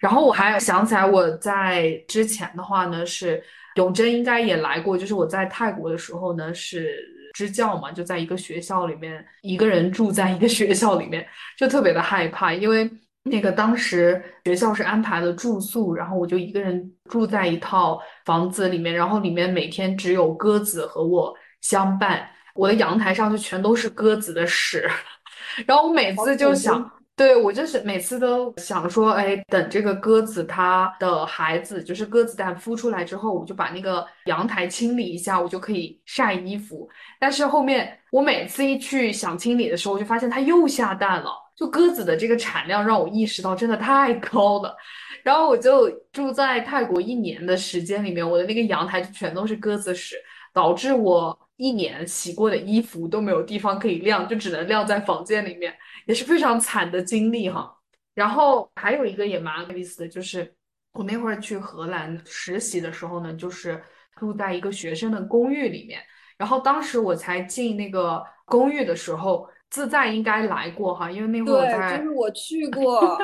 [0.00, 3.40] 然后我还想起来，我在之前的话呢，是
[3.76, 7.21] 永贞应该也来过，就是我在泰国的时候呢是。
[7.32, 11.26] 支教嘛，就在一个学校里面，一个人住在一个学校里面，
[11.58, 12.90] 就特别的害怕，因为
[13.24, 24.88] 那个当时学校是安排了住宿，然后我就一个人住在一套房子里面，然后里面每天只有鸽子和我相伴，我的阳台上就全都是鸽子的屎，
[25.66, 26.90] 然后我每次就想。
[27.14, 36.88] 对我就是每次都想说，哎，等这个鸽子它的孩子，就是鸽子蛋孵出来之后，我就把那个阳台清理一下，我就可以晒衣服。
[37.20, 41.30] 但是后面我每次一去想清理的时候，我就发现它又下蛋了。
[41.54, 44.74] 就鸽子的这个产量让我意识到真的太高了。
[45.22, 50.16] 然后我就住在泰国一年的时间里面，我的那个阳台就全都是鸽子屎，
[50.52, 55.72] 导致我一年洗过的衣服都没有地方可以晾，就只能晾在房间里面。
[56.06, 57.72] 也是非常惨的经历哈，
[58.12, 60.52] 然后还有一个也蛮有意思的，就是
[60.94, 63.80] 我那会儿去荷兰实习的时候呢，就是
[64.16, 66.00] 住在一个学生的公寓里面，
[66.36, 73.16] 然后当时我才进那个公寓的时候，自在应该来过哈，因为那会儿我在，就是我去过，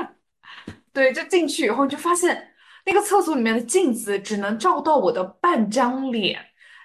[0.94, 2.54] 对，就进去以后就发现
[2.86, 6.38] 那个厕所里面的镜子只能照到我的半张脸，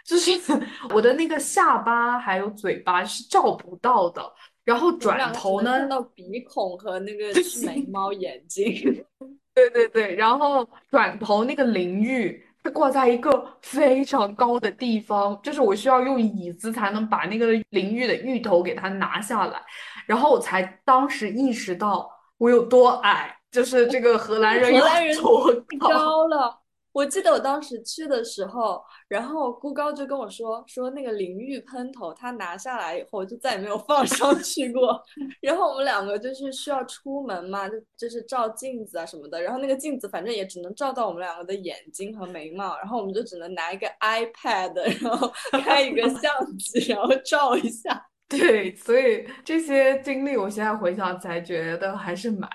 [0.04, 0.32] 就是
[0.93, 4.22] 我的那个下巴还有嘴巴是照不到的。
[4.66, 7.26] 然后转头呢，看到鼻孔和那个
[7.66, 8.74] 眉 毛、眼睛。
[9.54, 19.62] 对对对，然后转头那个淋浴它挂在一个非常高的地方，就是我需要用椅子才能把那个淋浴的浴头给它拿下来，
[20.08, 24.82] 然后我才当时意识到我有多矮，就是这个荷兰人有
[25.22, 26.62] 多高了。
[26.93, 35.03] 我记得我当时去的时候，然后孤高就跟我说说那个淋浴喷头，他拿下来以后就再也没有放 上去过。
[35.41, 39.41] 然后我们两个就是需要出门嘛，就就是照镜子啊什么的。
[39.41, 45.33] 然后那个镜子反正也只能照到我们两个的眼睛和眉毛，然后我们就只能拿一个 iPad，然后
[45.63, 48.05] 开一个相机，然后照一下。
[48.39, 52.49] 对，所以这些经历我现在回想起来，觉得还是蛮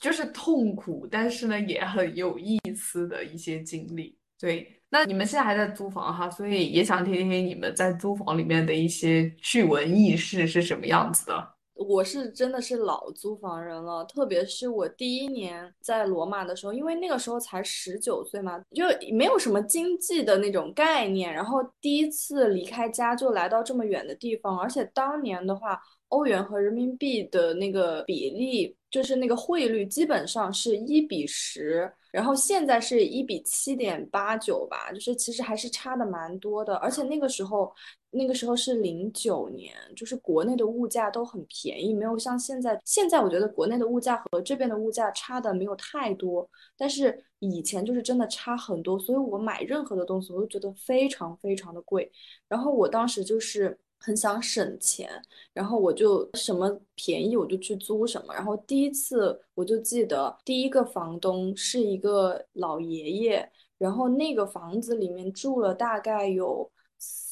[0.00, 4.16] 就是痛苦，但是呢也很有意思的一些经历。
[4.38, 11.53] 对，那你们现在还在租房哈，所以也想听听你们在租房里面的一些趣闻轶事是什么样子的。
[11.74, 31.92] 我是真的是老租房人了，特别是我第一年在罗马的时候，因为那个时候才十九岁嘛，就没有什么经济的那种概念，然后第一次离开家就来到这么远的地方，而且当年的话，欧元和人民币的那个比例，就是那个汇率基本上是一比十。
[32.14, 37.74] 然后现在是一比七点八九吧，就是其实还是差的蛮多的，而且那个时候，
[38.10, 42.80] 那个时候是零九年，就是国内的物价都很便宜，没有像现在。
[42.84, 46.48] 现在我觉得国内的物价和这边的物价差的没有太多，
[46.78, 52.08] 但是以前就是真的差很多，所以我买任何的东西我都觉得非常非常的贵。
[52.48, 53.76] 然后我当时就是。
[54.04, 55.10] 很想省钱，
[55.52, 58.34] 然后我就什么便宜我就去租什么。
[58.34, 66.70] 然后第一次我就记得，第一个房东是一个老爷爷，然后那个房子里面住了大概有。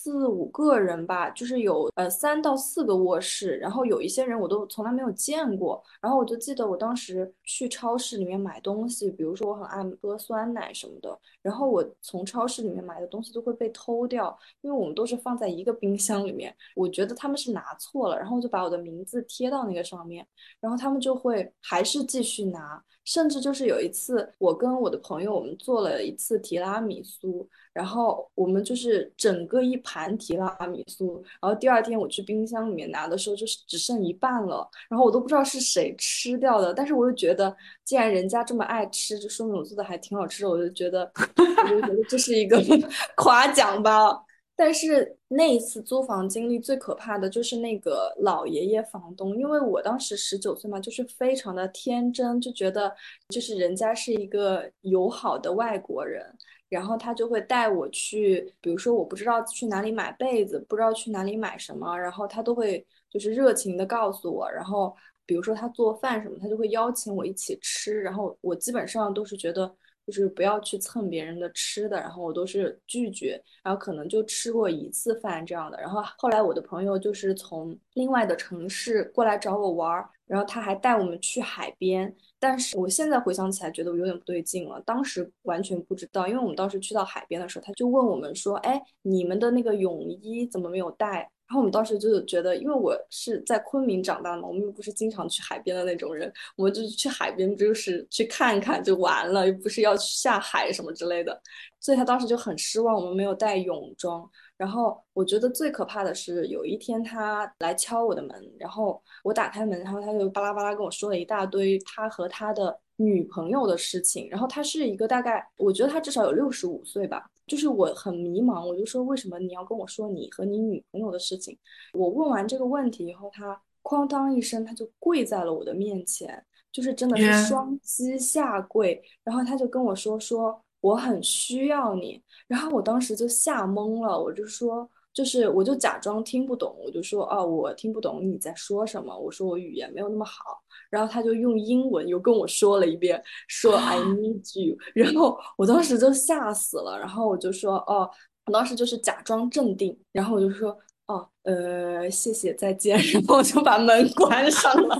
[0.02, 5.80] 四五个人吧，就是有呃三到四个卧室，然后有一些人我都从来没有见过。
[6.00, 16.52] 然后我就记得我当时去超市里面买东西，比如说我很爱喝酸奶什么的，然后我从超市里面买的东西都会被偷掉，因为我们都是放在一个冰箱里面。
[16.74, 20.26] 我觉得他们是拿错了，然后就把我的名字贴到那个上面，
[20.58, 22.82] 然后他们就会还是继续拿。
[23.04, 27.48] 甚至就是有一次，我跟我的朋友我们做了一次提拉米苏。
[27.72, 42.62] 然后我们就是整个一盘提拉米苏，然后第二天我去冰箱里面拿的时候，就是只剩一半了，然后我都不知道是谁吃掉的，但是我又觉得，既然人家这么爱吃，就说明我做的还挺好吃的，我就觉得，我就觉得这是一个
[43.16, 44.22] 夸奖吧。
[44.64, 52.94] 但是那一次租房经历最可怕的就是那个老爷爷房东，因为我当时十九岁嘛，就是非常的天真，就觉得
[53.30, 56.24] 就是人家是一个友好的外国人。
[56.68, 64.48] 然后他就会带我去，比如说我不知道去哪里买被子，不知道去哪里买什么，然后他都会就是热情的告诉我。
[64.48, 64.94] 然后
[65.26, 68.00] 比如说他做饭什么，他就会邀请我一起吃。
[68.00, 69.74] 然后我基本上都是觉得
[70.06, 75.80] 就是不要去蹭别人的吃的，然后我都是拒绝，然后可能就吃过一次饭这样的。
[75.80, 82.14] 然后后来我的朋友就是从另外的城市过来找我玩儿，然后他还带我们去海边。
[82.38, 84.82] 但是我现在回想起来，觉得我有点不对劲了。
[84.84, 101.38] 当时完全不知道，因为我们当时去到海边的时候，他就问我们说：“哎，你们的那个泳衣怎么没有带？”然后我们当时就觉得，因为我是在昆明长大嘛，我们又不是经常去海边的那种人，我们就去海边就是去看看就完了，又不是要去下海什么之类的，
[101.78, 104.26] 所以他当时就很失望，我们没有带泳装。
[104.56, 114.28] 然后我觉得最可怕的是，有一天他来敲我的门，然后我打开门，然后他就巴拉巴拉跟我说了一大堆他和他的女朋友的事情。
[114.30, 117.28] 然后他是一个大概，我觉得他至少有六十五岁吧。
[117.46, 121.58] 就是我很迷茫，我就说为什么你要跟我说你和你女朋友的事情？
[121.92, 134.88] 我问完这个问题以后，他哐当一声，他就跪在了我的面前，就是真的是双膝下跪，然后他就跟我说说我很需要你，然后我当时就吓懵了，我就说。
[135.14, 139.14] 就是我就假装听不懂，我就说哦，我听不懂你在说什么。
[139.14, 140.62] 我说我语言没有那么好，
[140.92, 144.76] 然后他就用英文又跟我说了一遍，说 I need you。
[144.94, 148.08] 然后我当时就吓死了，然后我就说哦，
[148.44, 150.76] 我当时就是假装镇定，然后我就说
[151.12, 154.96] 哦，呃，谢谢，再见， 然后我就把门关上了。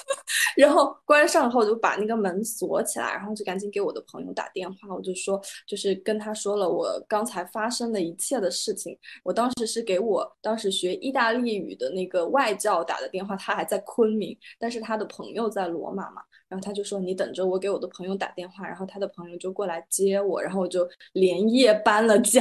[0.56, 8.96] 然后关上后我就把那个门锁起来，然后就赶紧给我的朋友打电话，我就说，就是跟他说了我刚才发生的一切的事情。
[9.22, 22.40] 我当时是给我当时学意大利语的那个外教打的电话，他还在昆明，但是他的朋友在罗马嘛，然后他就说你等着我给我的朋友打电话，然后他的朋友就过来接我，然后我就连夜搬了家。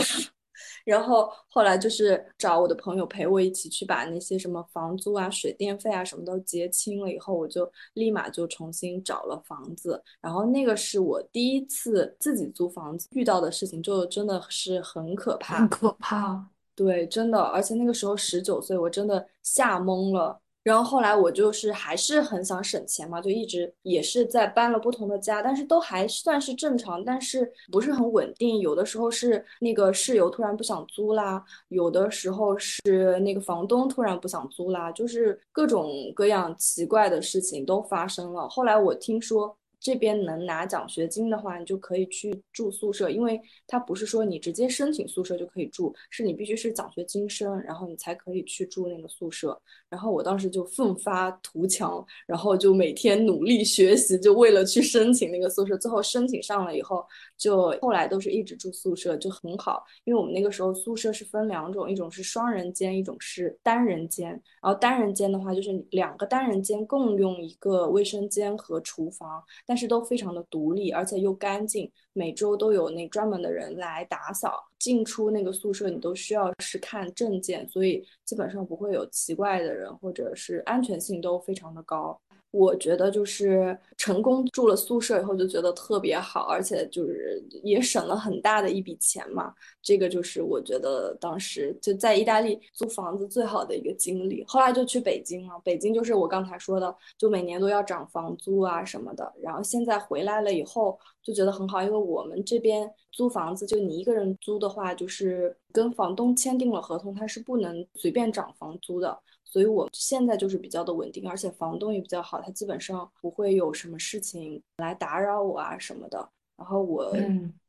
[0.86, 10.02] 然后后来就是找我的朋友陪我一起去把那些什么房租啊、水电费啊什么都结清了以后，我就立马就重新找了房子。
[10.22, 16.48] 然后那个是我第一次自己租房子遇到的事情，就真的是很可怕，很可怕。
[16.76, 20.40] 对，真的，而且那个时候十九岁，我真的吓懵了。
[20.64, 28.60] 然后后来我就是还是很想省钱嘛，就一直也是在搬了不同的家，但是都还算是正常，但是不是很稳定。
[28.60, 38.48] 有的时候是那个室友突然不想租啦，有的时候是那个房东突然不想租啦，就是各种各样奇怪的事情都发生了。
[38.50, 39.56] 后来我听说。
[39.80, 49.60] 这边能拿奖学金的话，你就可以去住宿舍，因为它不是说你直接申请宿舍就可以住，是你必须是奖学金生，然后你才可以去住那个宿舍。
[49.90, 55.78] 然后我当时就奋发图强，然后就每天努力学习，就为了去申请那个宿舍。
[55.78, 57.04] 最后申请上了以后，
[57.38, 59.84] 就后来都是一直住宿舍，就很好。
[60.04, 64.30] 因为我们那个时候宿舍是分两种，一种是双人间，一种是单人间。
[64.62, 69.42] 然后单人间的话，就是两个单人间共用一个卫生间和厨房。
[69.70, 74.66] 但是都非常的独立，而且又干净，每周都有那专门的人来打扫。
[74.80, 82.20] 进出那个宿舍，你都需要是看证件，所以基本上不会有奇怪的人，或者是安全性都非常的高。
[82.52, 89.54] 我觉得就是成功住了宿舍以后就觉得特别好，而且就是也省了很大的一笔钱嘛。
[89.84, 94.44] 这个就是我觉得当时就在意大利租房子最好的一个经历。
[94.48, 99.32] 后来就去北京了，北京就是我刚才说的，就每年都要涨房租啊什么的。
[99.42, 109.20] 然后现在回来了以后就觉得很好，因为我们这边租房子就你一个人租的话，就是跟房东签订了合同，他是不能随便涨房租的。
[109.50, 116.30] 所以我现在就是比较的稳定，而且房东也比较好，他基本上不会有什么事情来打扰我啊什么的。
[116.56, 117.16] 然后我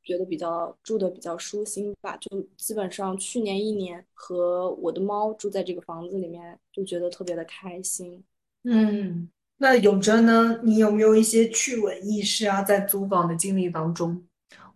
[0.02, 8.22] 觉得比较住的比较舒心吧，就基本上去年一年和我的猫住在这个房子里面，就觉得特别的开心。
[8.64, 10.60] 嗯，那永贞呢？
[10.64, 12.62] 你有没有一些趣闻轶事啊？
[12.62, 14.22] 在租房的经历当中？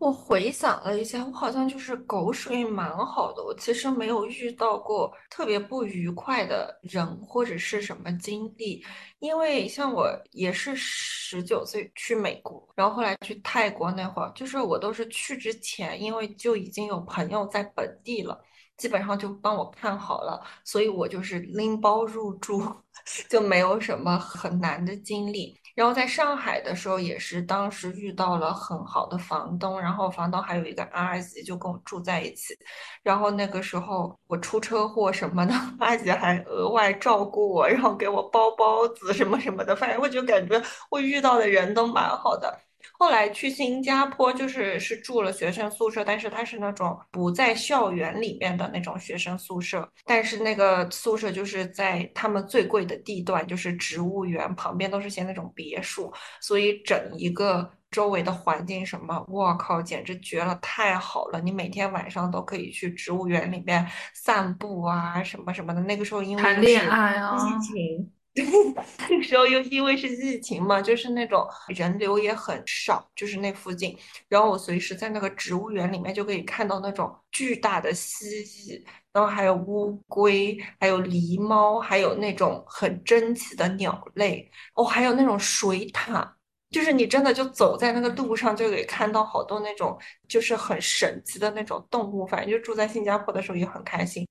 [0.04, 3.42] 我回想了一下，我好像就是狗水蛮好的。
[3.42, 8.84] 我其实没有遇到过特别不愉快的人或者是什么经历，
[9.18, 18.38] 因为像我也是十九岁去美国，然后后来去泰国那会儿，就是我都是去之前，因为就已经有朋友在本地了，
[18.76, 22.62] 基本上就帮我看好了，所以我就是拎包入住，
[23.30, 25.58] 就没有什么很难的经历。
[25.74, 32.56] 然后在上海的时候，也是当时遇到了很好的房东，然后房东还有一个阿姨，就跟我住在一起。
[33.02, 39.74] 然后那个时候我出车祸什么的，阿姨还额外照顾我，然后给我包包子什么什么的。
[39.74, 40.60] 反正我就感觉
[40.90, 42.63] 我遇到的人都蛮好的。
[42.98, 61.40] 后来去新加坡，就是是住了学生宿舍，但是它是那种不在校园里面的那种学生宿舍，但是那个宿舍就是在他们最贵的地段，就是植物园旁边都是些那种别墅，所以整一个周围的环境什么，我靠，简直绝了，太好了！
[61.40, 65.80] 你每天晚上都可以去植物园里面散步啊，什么什么的。
[65.82, 68.10] 那个时候因为谈恋爱啊，疫情。
[68.34, 68.44] 对，
[69.08, 73.96] 那个时候又因为是疫情嘛，就是那种人流也很少，就是那附近，
[74.28, 78.82] 然后我随时在那个植物园里面就可以看到那种巨大的蜥蜴，
[79.12, 86.28] 然后还有乌龟，还有狸猫，还有那种很珍奇的鸟类，哦，还有那种水獭，
[86.70, 94.26] 就是你真的就走在那个路上就可以看到好多那种就是很神奇的那种动物，反正就住在新加坡的时候也很开心。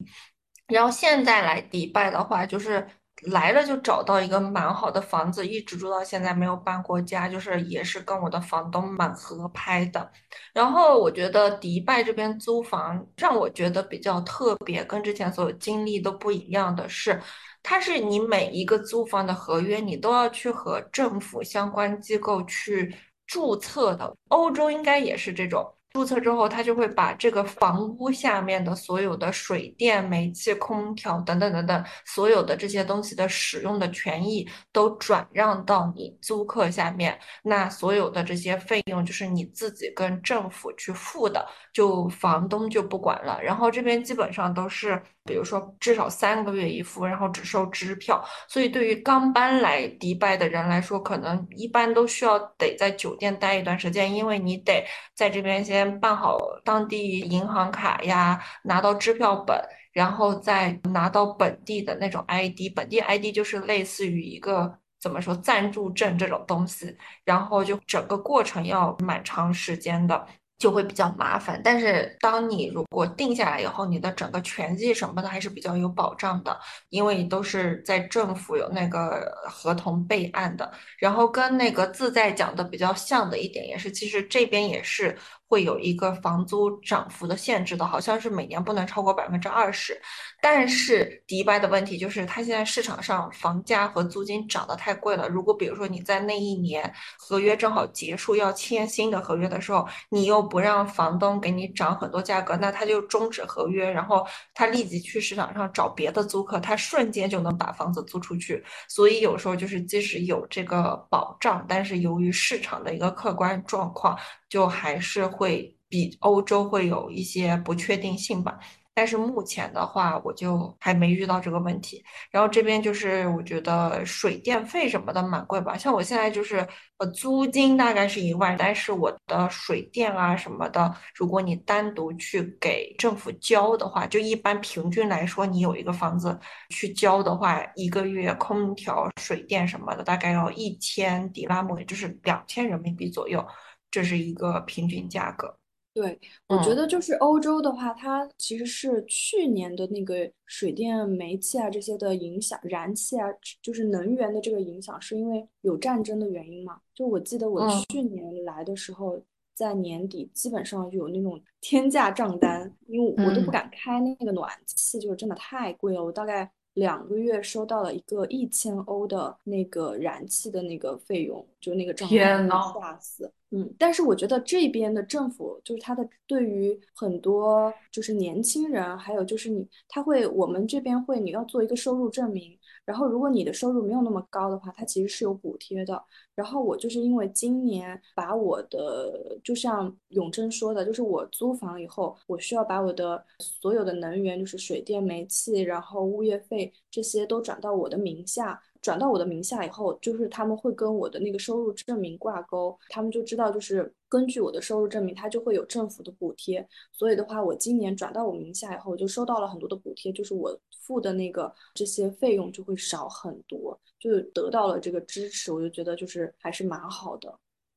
[0.68, 2.86] 然后现在来迪拜的话，就是。
[3.28, 10.12] 来了就找到一个蛮好的房子，一直住到现在没有搬过家，就是也是跟我的房东蛮合拍的。
[10.54, 17.22] 然后我觉得迪拜这边租房让我觉得比较特别，跟之前所有经历都不一样的是，
[17.62, 22.94] 它是你每一个租房的合约你都要去和政府相关机构去
[23.28, 24.14] 注册的。
[24.30, 25.74] 欧洲应该也是这种。
[25.94, 37.20] 注册之后，他就会把这个房屋下面的所有的水电、煤气、空调等等等等所有的这些东西的使用的权益都转让到你租客下面。
[37.44, 43.40] 那所有的这些费用就是你自己跟政府去付的，就房东就不管了。
[43.44, 45.02] 然后这边基本上都是。
[45.26, 48.24] 比如说，至少三个月一付，然后只收支票。
[48.48, 59.58] 所以，对于刚搬来迪拜的人来说，可能一般都需要得在酒店待一段时间，因为你得在这边先办好当地银行卡呀，拿到支票本，
[59.94, 62.74] 然后再拿到本地的那种 ID。
[62.76, 70.28] 本地 ID 就是类似于一个怎么说暂住证这种东西，然后就整个过程要蛮长时间的。
[70.58, 76.58] 就会比较麻烦，但是当你如果定下来以后，你的整个权益什么的还是比较有保障的，
[76.90, 80.72] 因为都是在政府有那个合同备案的。
[80.98, 85.18] 然后跟那个自在讲的比较像的一点也是，其实这边也是。
[85.46, 90.02] 会有一个房租涨幅的限制的，好像是每年不能超过百分之二十。
[90.46, 95.26] 但是迪拜的问题就是，它现在市场上房价和租金涨得太贵了。
[95.30, 108.62] 如果比如说你在那一年合约正好结束要签新的合约的时候，你又不让房东给你涨很多价格，那他就终止合约，然后他立即去市场上找别的租客，他瞬间就能把房子租出去。
[108.90, 114.20] 所以有时候就是即使有这个保障，但是由于市场的一个客观状况。
[114.50, 118.60] 就还是会比欧洲会有一些不确定性吧，
[118.96, 122.04] 但是目前的话，我就还没遇到这个问题。
[122.32, 126.68] 然后这边就是我觉得水电费什么的蛮贵吧，像我现在就是
[126.98, 136.40] 呃租金大概是一万，但是我的水电啊什么的，如果你单独去给政府交的话，就一般平均来说，你有一个房子
[136.70, 143.46] 去交的话，一个月空调、水电什么的大概要一千迪拉姆，也就是两千人民币左右。
[143.90, 145.56] 这是一个平均价格。
[145.94, 153.28] 对，我觉得就是欧洲的话，它其实是去年的那个水电、煤气啊这些的影响，燃气啊，
[153.62, 156.80] 就是能源的这个影响，是因为有战争的原因嘛？
[156.96, 159.22] 就我记得我去年来的时候，
[159.54, 166.04] 在年底基本上就有那种天价账单，因为我都不敢开那个暖气，就是真的太贵了。
[166.04, 173.32] 我大概两个月收到了一个一千欧的那个燃气的那个费用，就那个账单，吓死。
[173.52, 186.04] 嗯，但是我觉得这边的政府就是他的对于很多就是年轻人，还有就是你，他会我们这边会你要做一个收入证明，然后如果你的收入没有那么高的话，它其实是有补贴的。
[186.36, 198.62] 然后我就是因为今年把我的，就像永贞说的，就是我租房以后，我需要把我的所有的能源，就是水电煤气，然后物业费这些都转到我的名下。
[198.84, 206.68] 转到我的名下以后，就是他们会跟我的那个收入证明挂钩，他们就知道，就是根据我的收入证明，他就会有政府的补贴。
[206.92, 210.56] 所以的话，我今年转到我名下以后，我就收到了很多的补贴，就是我
[210.86, 217.34] 付的那个这些费用就会少很多，就得到了这个支持，我就觉得就是还是蛮好的。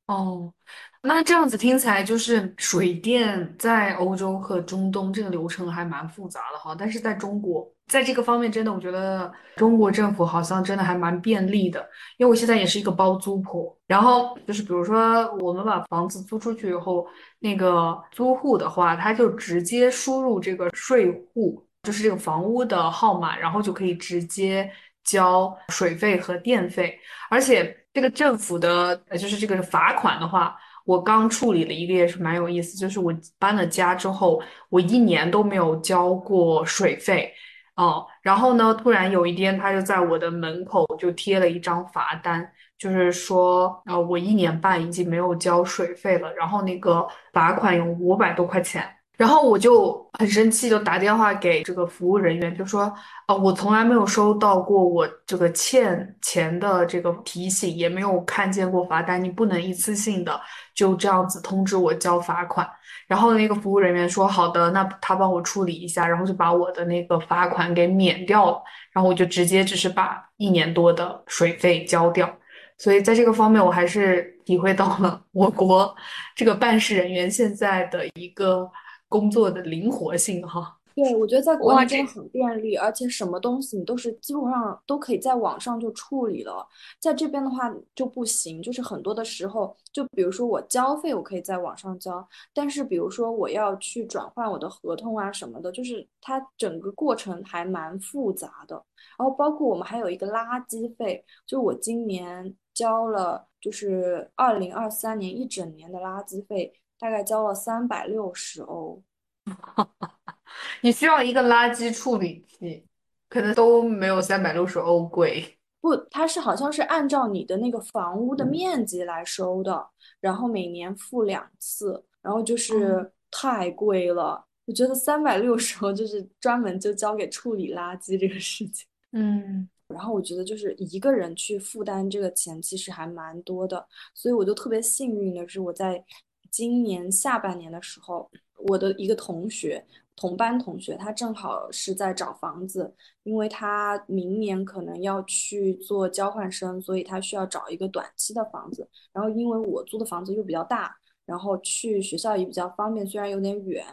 [0.07, 0.53] 哦，
[1.01, 7.69] 那这样子听起来就是水电在欧洲和中东这个流程还蛮复杂的哈，但是在中国。
[7.87, 11.79] 在这个方面，真的，我觉得中国政府好像真的还蛮便利的。
[12.17, 17.07] 因为我现在也是一个包租婆，然后就是比如说我们把房子租出去以后，
[17.39, 24.69] 那个租户的话，他就直接输入这个税户，就是这个房屋的号码，然后就可以直接
[25.05, 26.99] 交水费和电费。
[27.29, 34.39] 而且这个政府的呃，就是这个罚款的话，我刚处理了一个也是蛮有意思，就是我搬了家之后，
[34.69, 37.33] 我一年都没有交过水费。
[37.75, 48.87] 哦，然后呢，突然有一天，他就在我的门口就贴了一张罚单，就是说，呃，我一年半已经没有交水费了，然后那个罚款有五百多块钱。
[49.17, 52.93] 然后我就很生气，就打电话给这个服务人员，就说，
[53.27, 60.39] 呃，我从来没有收到过我这个欠钱的这个提醒，也没有看见过罚单，你不能一次性的
[60.75, 62.69] 就这样子通知我交罚款。
[63.07, 68.61] 然后那个服务人员说，好的，那他帮我处理一下，然后就把我的那个罚款给免掉了，
[68.91, 72.31] 然后我就直接只是把一年多的水费交掉。
[72.77, 75.91] 所以在这个方面，我还是体会到了我国
[76.35, 78.69] 这个办事人员现在的一个。
[79.09, 86.67] 工作的灵活性哈，对我觉得在国内真的很便利，而且什么东西你都是基本上都可以在网上就处理了。
[86.99, 98.83] 在这边的话就不行，就是很多的时候，就比如说我交费，我可以在网上交，但是比如说我要去转换我的合同啊什么的，就是它整个过程还蛮复杂的。
[99.17, 106.73] 然后包括我们还有一个垃圾费，就我今年交了，就是二零二三年一整年的垃圾费。
[106.99, 109.03] 大概交了三百六十欧，
[110.81, 112.83] 你需要一个垃圾处理器，
[113.29, 115.59] 可能都没有三百六十欧贵。
[115.79, 119.87] 不，它是好像是按照你的那个房屋的面积来收的，
[120.19, 124.43] 然后每年付两次，然后就是太贵了。
[124.65, 128.87] 我觉得三百六十欧就是专门就交给处理垃圾这个事情。
[129.11, 136.03] 嗯，然后我觉得就是一个人去负担这个钱其实还蛮多的，所以我就特别幸运的是我在。
[136.51, 138.29] 今年下半年的时候，
[138.67, 139.85] 我的一个同学，
[140.15, 142.93] 同班同学，他正好是在找房子，
[143.23, 148.89] 因为他明年可能要去做交换生，所以他需要找一个短期的房子。
[149.11, 150.95] 然后因为我租的房子又比较大，
[151.25, 153.85] 然后去学校也比较方便，虽然有点远，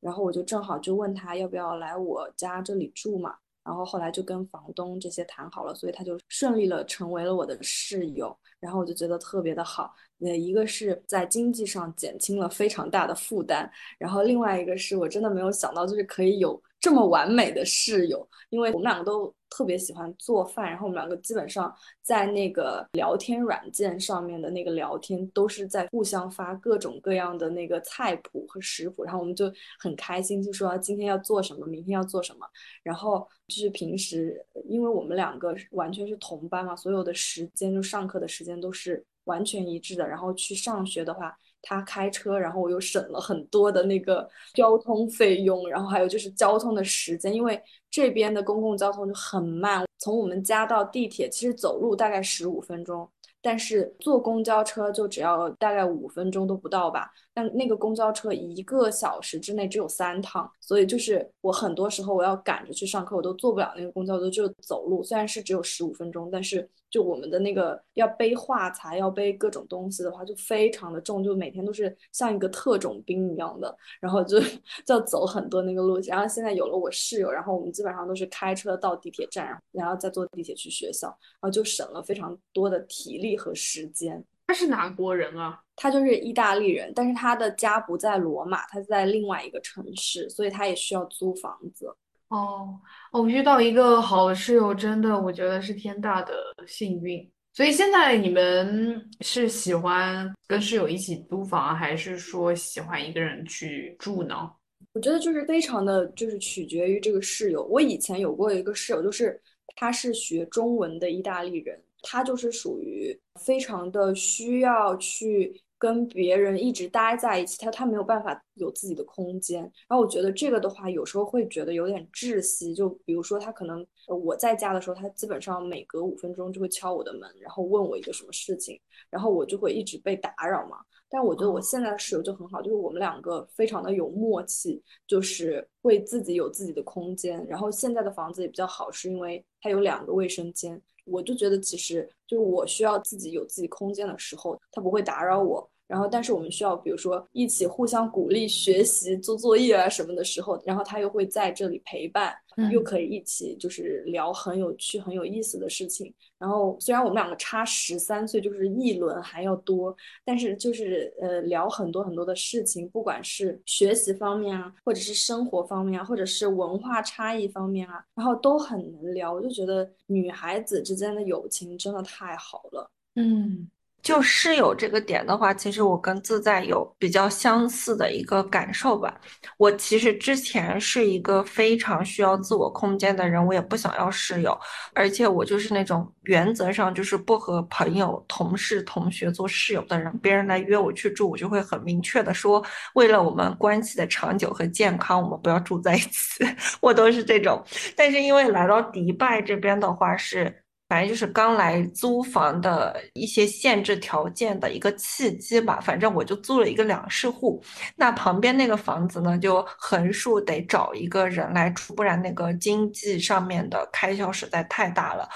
[0.00, 3.36] 然后我就正好就问他要不要来我家这里住嘛。
[3.64, 8.36] 然后后来就跟房东这些谈好了，所以他就顺利了成为了我的室友。
[8.60, 32.46] 然后我就觉得特别的好，那，一个是在经济上减轻了非常大的负担，然后另外一个是我真的没有想到，就是可以有这么完美的室友，因为我们两个都特别喜欢做饭，然后我们两个基本上在那个聊天软件上面的那个聊天都是在互相发各种各样的那个菜谱和食谱，然后我们就很开心，就说今天要做什么，明天要做什么，
[32.82, 38.52] 然后就是平时因为我们两个完全是同班嘛，所有的时间就上课的时间。
[38.62, 40.06] 都是完全一致的。
[40.06, 45.68] 然后去上学的话，他开车，然后我又省了很多的那个交通费用。
[45.68, 47.58] 然后还有就是交通的时间，因为
[47.90, 49.84] 这边的公共交通就很慢。
[49.98, 53.08] 从我们家到地铁，其实走路大概十五分钟。
[53.44, 65.02] 但是坐公交车就只要大概五分钟都不到吧，但那个公交车一个小时之内只有三趟，所以就是我很多时候我要赶着去上课，我都坐不了那个公交车，就走路。
[65.02, 75.98] 虽然是只有十五分钟，但是就我们的那个要背画材、要背各种东西的话，就非常的重，就每天都是像一个特种兵一样的，然后就就要走很多那个路。
[76.06, 83.32] 然后现在有了我室友，然后我们基本上都是开车到地铁站，然后再坐地铁去学校，然后就省了非常多的体力。
[83.32, 85.58] 和时间，他是哪国人啊？
[85.74, 91.92] 他就是意大利人，但是他的家不在罗马，他在另外一个城市，所以他也需要租房子。
[92.32, 92.80] 哦，
[93.12, 96.32] 我遇到一个好的室友，真的我觉得是天大的
[96.66, 97.30] 幸运。
[97.52, 104.50] 所以现在你们是喜欢跟室友一起租房，还是说喜欢一个人去住呢？
[104.94, 107.62] 我觉得就是非常的就是取决于这个室友。
[107.64, 109.38] 我以前有过一个室友，就是
[109.76, 111.78] 他是学中文的意大利人。
[112.04, 119.62] 他就是属于非常的需要去跟别人一直待在一起，他他没有办法有自己的空间。
[119.88, 122.72] 然后我觉得这个的话，有时候会觉得有点窒息。
[122.72, 128.80] 就比如说他可能我在家的时候，他基本上每隔五分钟就会敲我的门，然后问我一个什么事情，
[129.10, 130.76] 然后我就会一直被打扰嘛。
[131.10, 137.44] 但我觉得我现在的室友就很好，就是我们两个非常的有默契，就是会自己有自己的空间。
[137.48, 140.80] 然后现在的房子也比较好，是因为它有两个卫生间。
[141.04, 145.68] 我就觉得，其实就是我需要自己有自己空间的时候，他不会打扰我。
[145.92, 152.34] 然后，但是我们需要，比如说一起互相鼓励学习、做作业啊什么的时候，然后他又会在这里陪伴，
[152.72, 156.10] 又可以一起就是聊很有趣、很有意思的事情。
[156.38, 169.30] 然后虽然我们两个差十三岁，就是一轮还要多，但是就是呃聊很多很多的事情，不管是学习方面啊，或者是生活方面啊，或者是文化差异方面啊，然后都很能聊。
[169.30, 172.90] 我就觉得女孩子之间的友情真的太好了。
[173.16, 173.68] 嗯。
[174.02, 179.14] 就室友这个点的话，其实我跟自在有比较相似的一个感受吧。
[179.56, 184.58] 我其实之前是一个非常需要自我空间的人，我也不想要室友，
[184.92, 190.12] 而且我就是那种原则上就是不和朋友、同事、同学做室友的人。
[190.18, 192.60] 别人来约我去住，我就会很明确的说，
[192.94, 196.44] 为了我们关系的长久和健康，我们不要住在一起。
[196.82, 197.62] 我都是这种。
[197.96, 200.61] 但是因为来到迪拜这边的话是。
[200.92, 205.80] 反正就是刚来租房的一些限制条件的一个契机吧。
[205.80, 207.64] 反正我就租了一个两室户，
[207.96, 215.26] 那旁边那个房子呢，就横竖得找一个人来住，不然那个经济上面的开销实在太大了。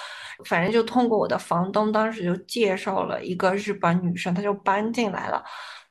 [0.45, 5.43] 反正就通过我的房东，当时就介绍了一个日本女生，她就搬进来了。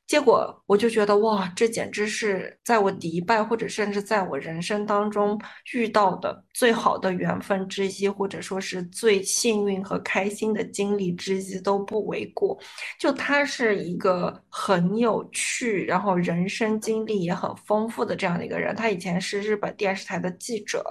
[0.08, 5.40] 结果我就觉得哇，这简直是在我迪拜或者甚至在我人生当中
[5.74, 12.56] 遇到的最好的缘分之一，或者说是最幸运和开心的经历之一都不为过。
[13.00, 18.76] 就他是一个很有趣，然后人生经历也很丰富的这样的一个人。
[18.76, 20.84] 他以前是日本电视台的记者，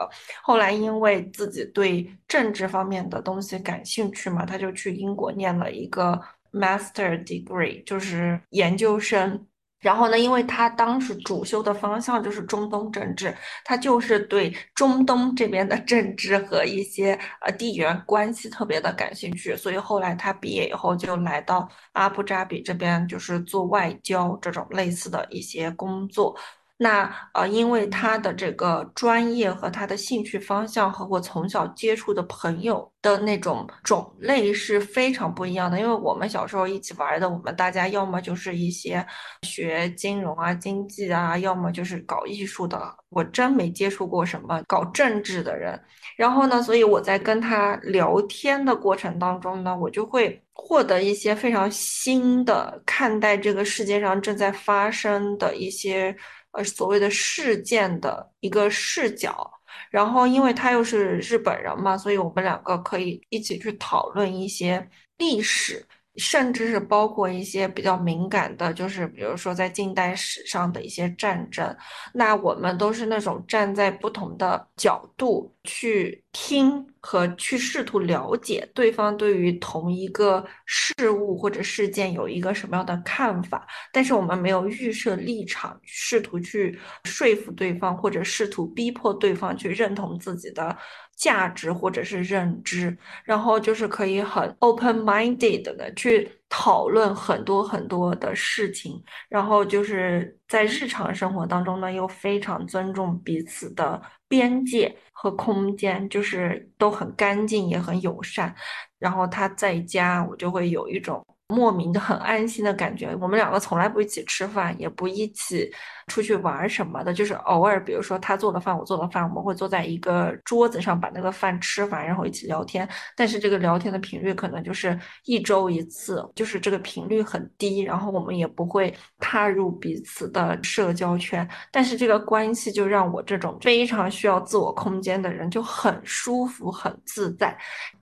[0.42, 6.20] 后来因为自己对政治方面的东西感兴趣嘛，他就去英国念了一个。
[6.54, 9.46] Master degree 就是研究生，
[9.80, 26.34] 然后呢，因为他当时主修的方向就是中东政治，他就是对中东这边的政治和一些呃地缘关系特别的感兴趣，所以后来他毕业以后就来到阿布扎比这边，就是做外交这种类似的一些工作。
[26.76, 35.78] 那呃，因为他的这个专业和他的兴趣方向和我从小接触的朋友的那种种类是非常不一样的。
[35.78, 39.06] 因为我们小时候一起玩的，我们大家要么就是一些
[39.42, 42.92] 学金融啊、经济啊，要么就是搞艺术的。
[43.10, 45.80] 我真没接触过什么搞政治的人。
[46.16, 56.14] 然后呢，所以我在跟他聊天的过程当中呢，我就会获得一些非常新的看待这个世界上正在发生的一些。
[56.54, 59.50] 呃，所谓的事件的一个视角，
[59.90, 64.88] 然后因为他又是日本人嘛，所以我们两个可以一起去讨论一些
[65.18, 65.86] 历史。
[66.16, 71.76] 甚至是包括一些比较敏感的，就是比如说在近代史上的一些战争，
[72.12, 90.76] 那我们都是那种站在不同的角度去听和去试图了解对方对于同一个事物或者事件有一个什么样的看法，但是我们没有预设立场，试图去说服对方或者试图逼迫对方去认同自己的。
[91.16, 108.54] 价值或者是认知，然后就是可以很 open-minded 的去讨论很多很多的事情，然后就是在日常生活当中呢，又非常尊重彼此的边界和空间，就是都很干净也很友善。
[108.98, 111.24] 然后他在家，我就会有一种。
[111.48, 113.14] 莫名的很安心的感觉。
[113.20, 115.70] 我们两个从来不一起吃饭，也不一起
[116.06, 122.88] 出去玩什么的，就是偶尔，比如说他做的饭，我做的饭，我们会坐在一个桌子上把那个饭吃完，然后一起聊天。
[123.16, 127.80] 但是这个聊天的频率可能就是一周一次，就是这个频率很低。
[127.80, 137.56] 然后我们也不会踏入彼此的社交圈，但是这个关系就让我这种非常需要自我空间的人就很舒服、很自在。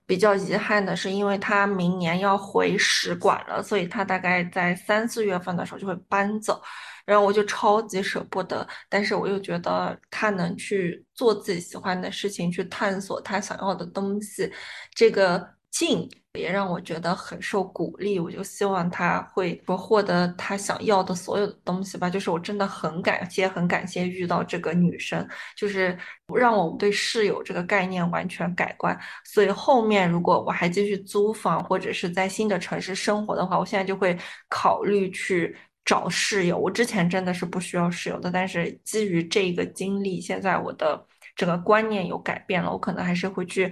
[0.05, 6.61] 比较遗憾的是，因为他明年要回使馆了，所以他大概在三四月份的时候就会搬走，
[7.05, 14.51] 然后我就超级舍不得，但是我又觉得他能去做自己喜欢的事情，去探索他想要的东西，
[14.95, 16.09] 这个劲。
[16.35, 22.09] 也让我觉得很受鼓励，我就希望他会说获得他想要的所有的东西吧。
[22.09, 25.23] 就是我真的很感谢，很感谢遇到这个女生，
[25.55, 25.95] 就是
[26.35, 28.99] 让我对室友这个概念完全改观。
[29.23, 34.17] 所以后面如果我还继续租房或者是在新的城市生活的话，我现在就会
[34.49, 35.55] 考虑去
[35.85, 36.57] 找室友。
[36.57, 41.05] 我之前真的是不需要室友的，但是基于这个经历，现在我的
[41.35, 43.71] 整个观念有改变了，我可能还是会去。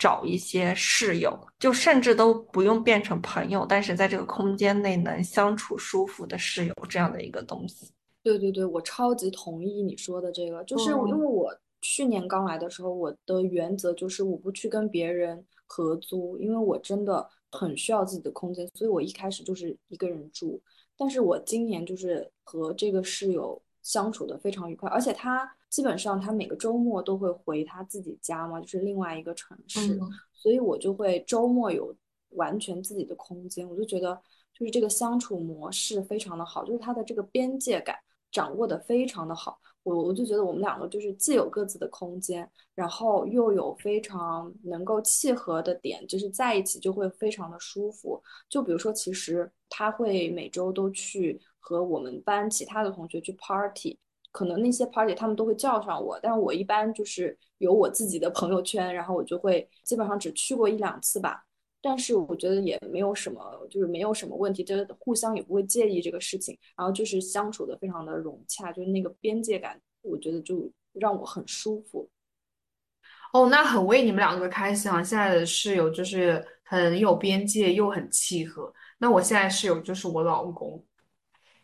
[0.00, 7.90] 找一些室友，就甚至都不用变成朋友，但是在这个空间内能相处舒服的室友这样的一个东西。
[8.22, 20.62] 对对对，我超级同意你说的这个，就是因为我去年刚来的时候，我的原则就是我不去跟别人合租，因为我真的很需要自己的空间，所以我一开始就是一个人住。
[20.98, 25.50] 但是我今年就是和这个室友相处的非常愉快，而且他。
[25.68, 30.00] 基本上他每个周末都会回他自己家嘛，就是另外一个城市，
[30.32, 31.94] 所以我就会周末有
[32.30, 33.68] 完全自己的空间。
[33.68, 34.18] 我就觉得，
[34.54, 37.94] 就是这个相处模式非常的好，就是他的这个边界感
[38.32, 39.60] 掌握的非常的好。
[39.82, 48.22] 我我就觉得我们两个就是既有各自的空间，然后又有非常能够契合的点，就是在一起就会非常的舒服。
[48.48, 53.98] 就比如说，其实他会每周都去和我们班其他的同学去 party，
[54.30, 61.46] 可能那些 party 他们都会叫上我，但我一般就是有我自己的朋友圈，然后我就会基本上只去过一两次吧。
[61.80, 72.10] 但是我觉得也没有什么，就是没有什么问题，这互相也不会介意这个事情，然后就是相处的非常的融洽，就是那个边界感，我觉得就让我很舒服。
[73.32, 75.02] 哦，那很为你们两个开心啊！
[75.02, 78.72] 现在的室友就是很有边界又很契合。
[78.98, 80.84] 那我现在室友就是我老公。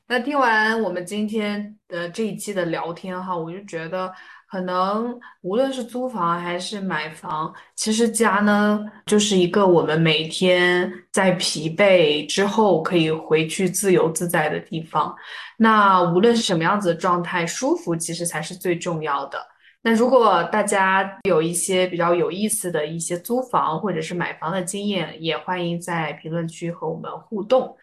[0.06, 4.12] 那听完我们今天的这一期的聊天哈，我就觉得。
[4.50, 15.14] 可能无论是租房还是买房，其实家呢就是一个我们每天在疲惫之后可以回去自由自在的地方。
[15.56, 19.38] 那无论是什么样子的状态，舒服其实才是最重要的。
[19.82, 27.76] 那如果大家有一些比较有意思的一些租房或者是买房的经验，也欢迎在评论区和我们互动。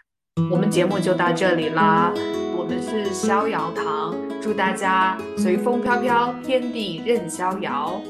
[0.50, 2.12] 我们节目就到这里啦，
[2.72, 8.02] 们是逍遥堂，祝大家随风飘飘，天地任逍遥。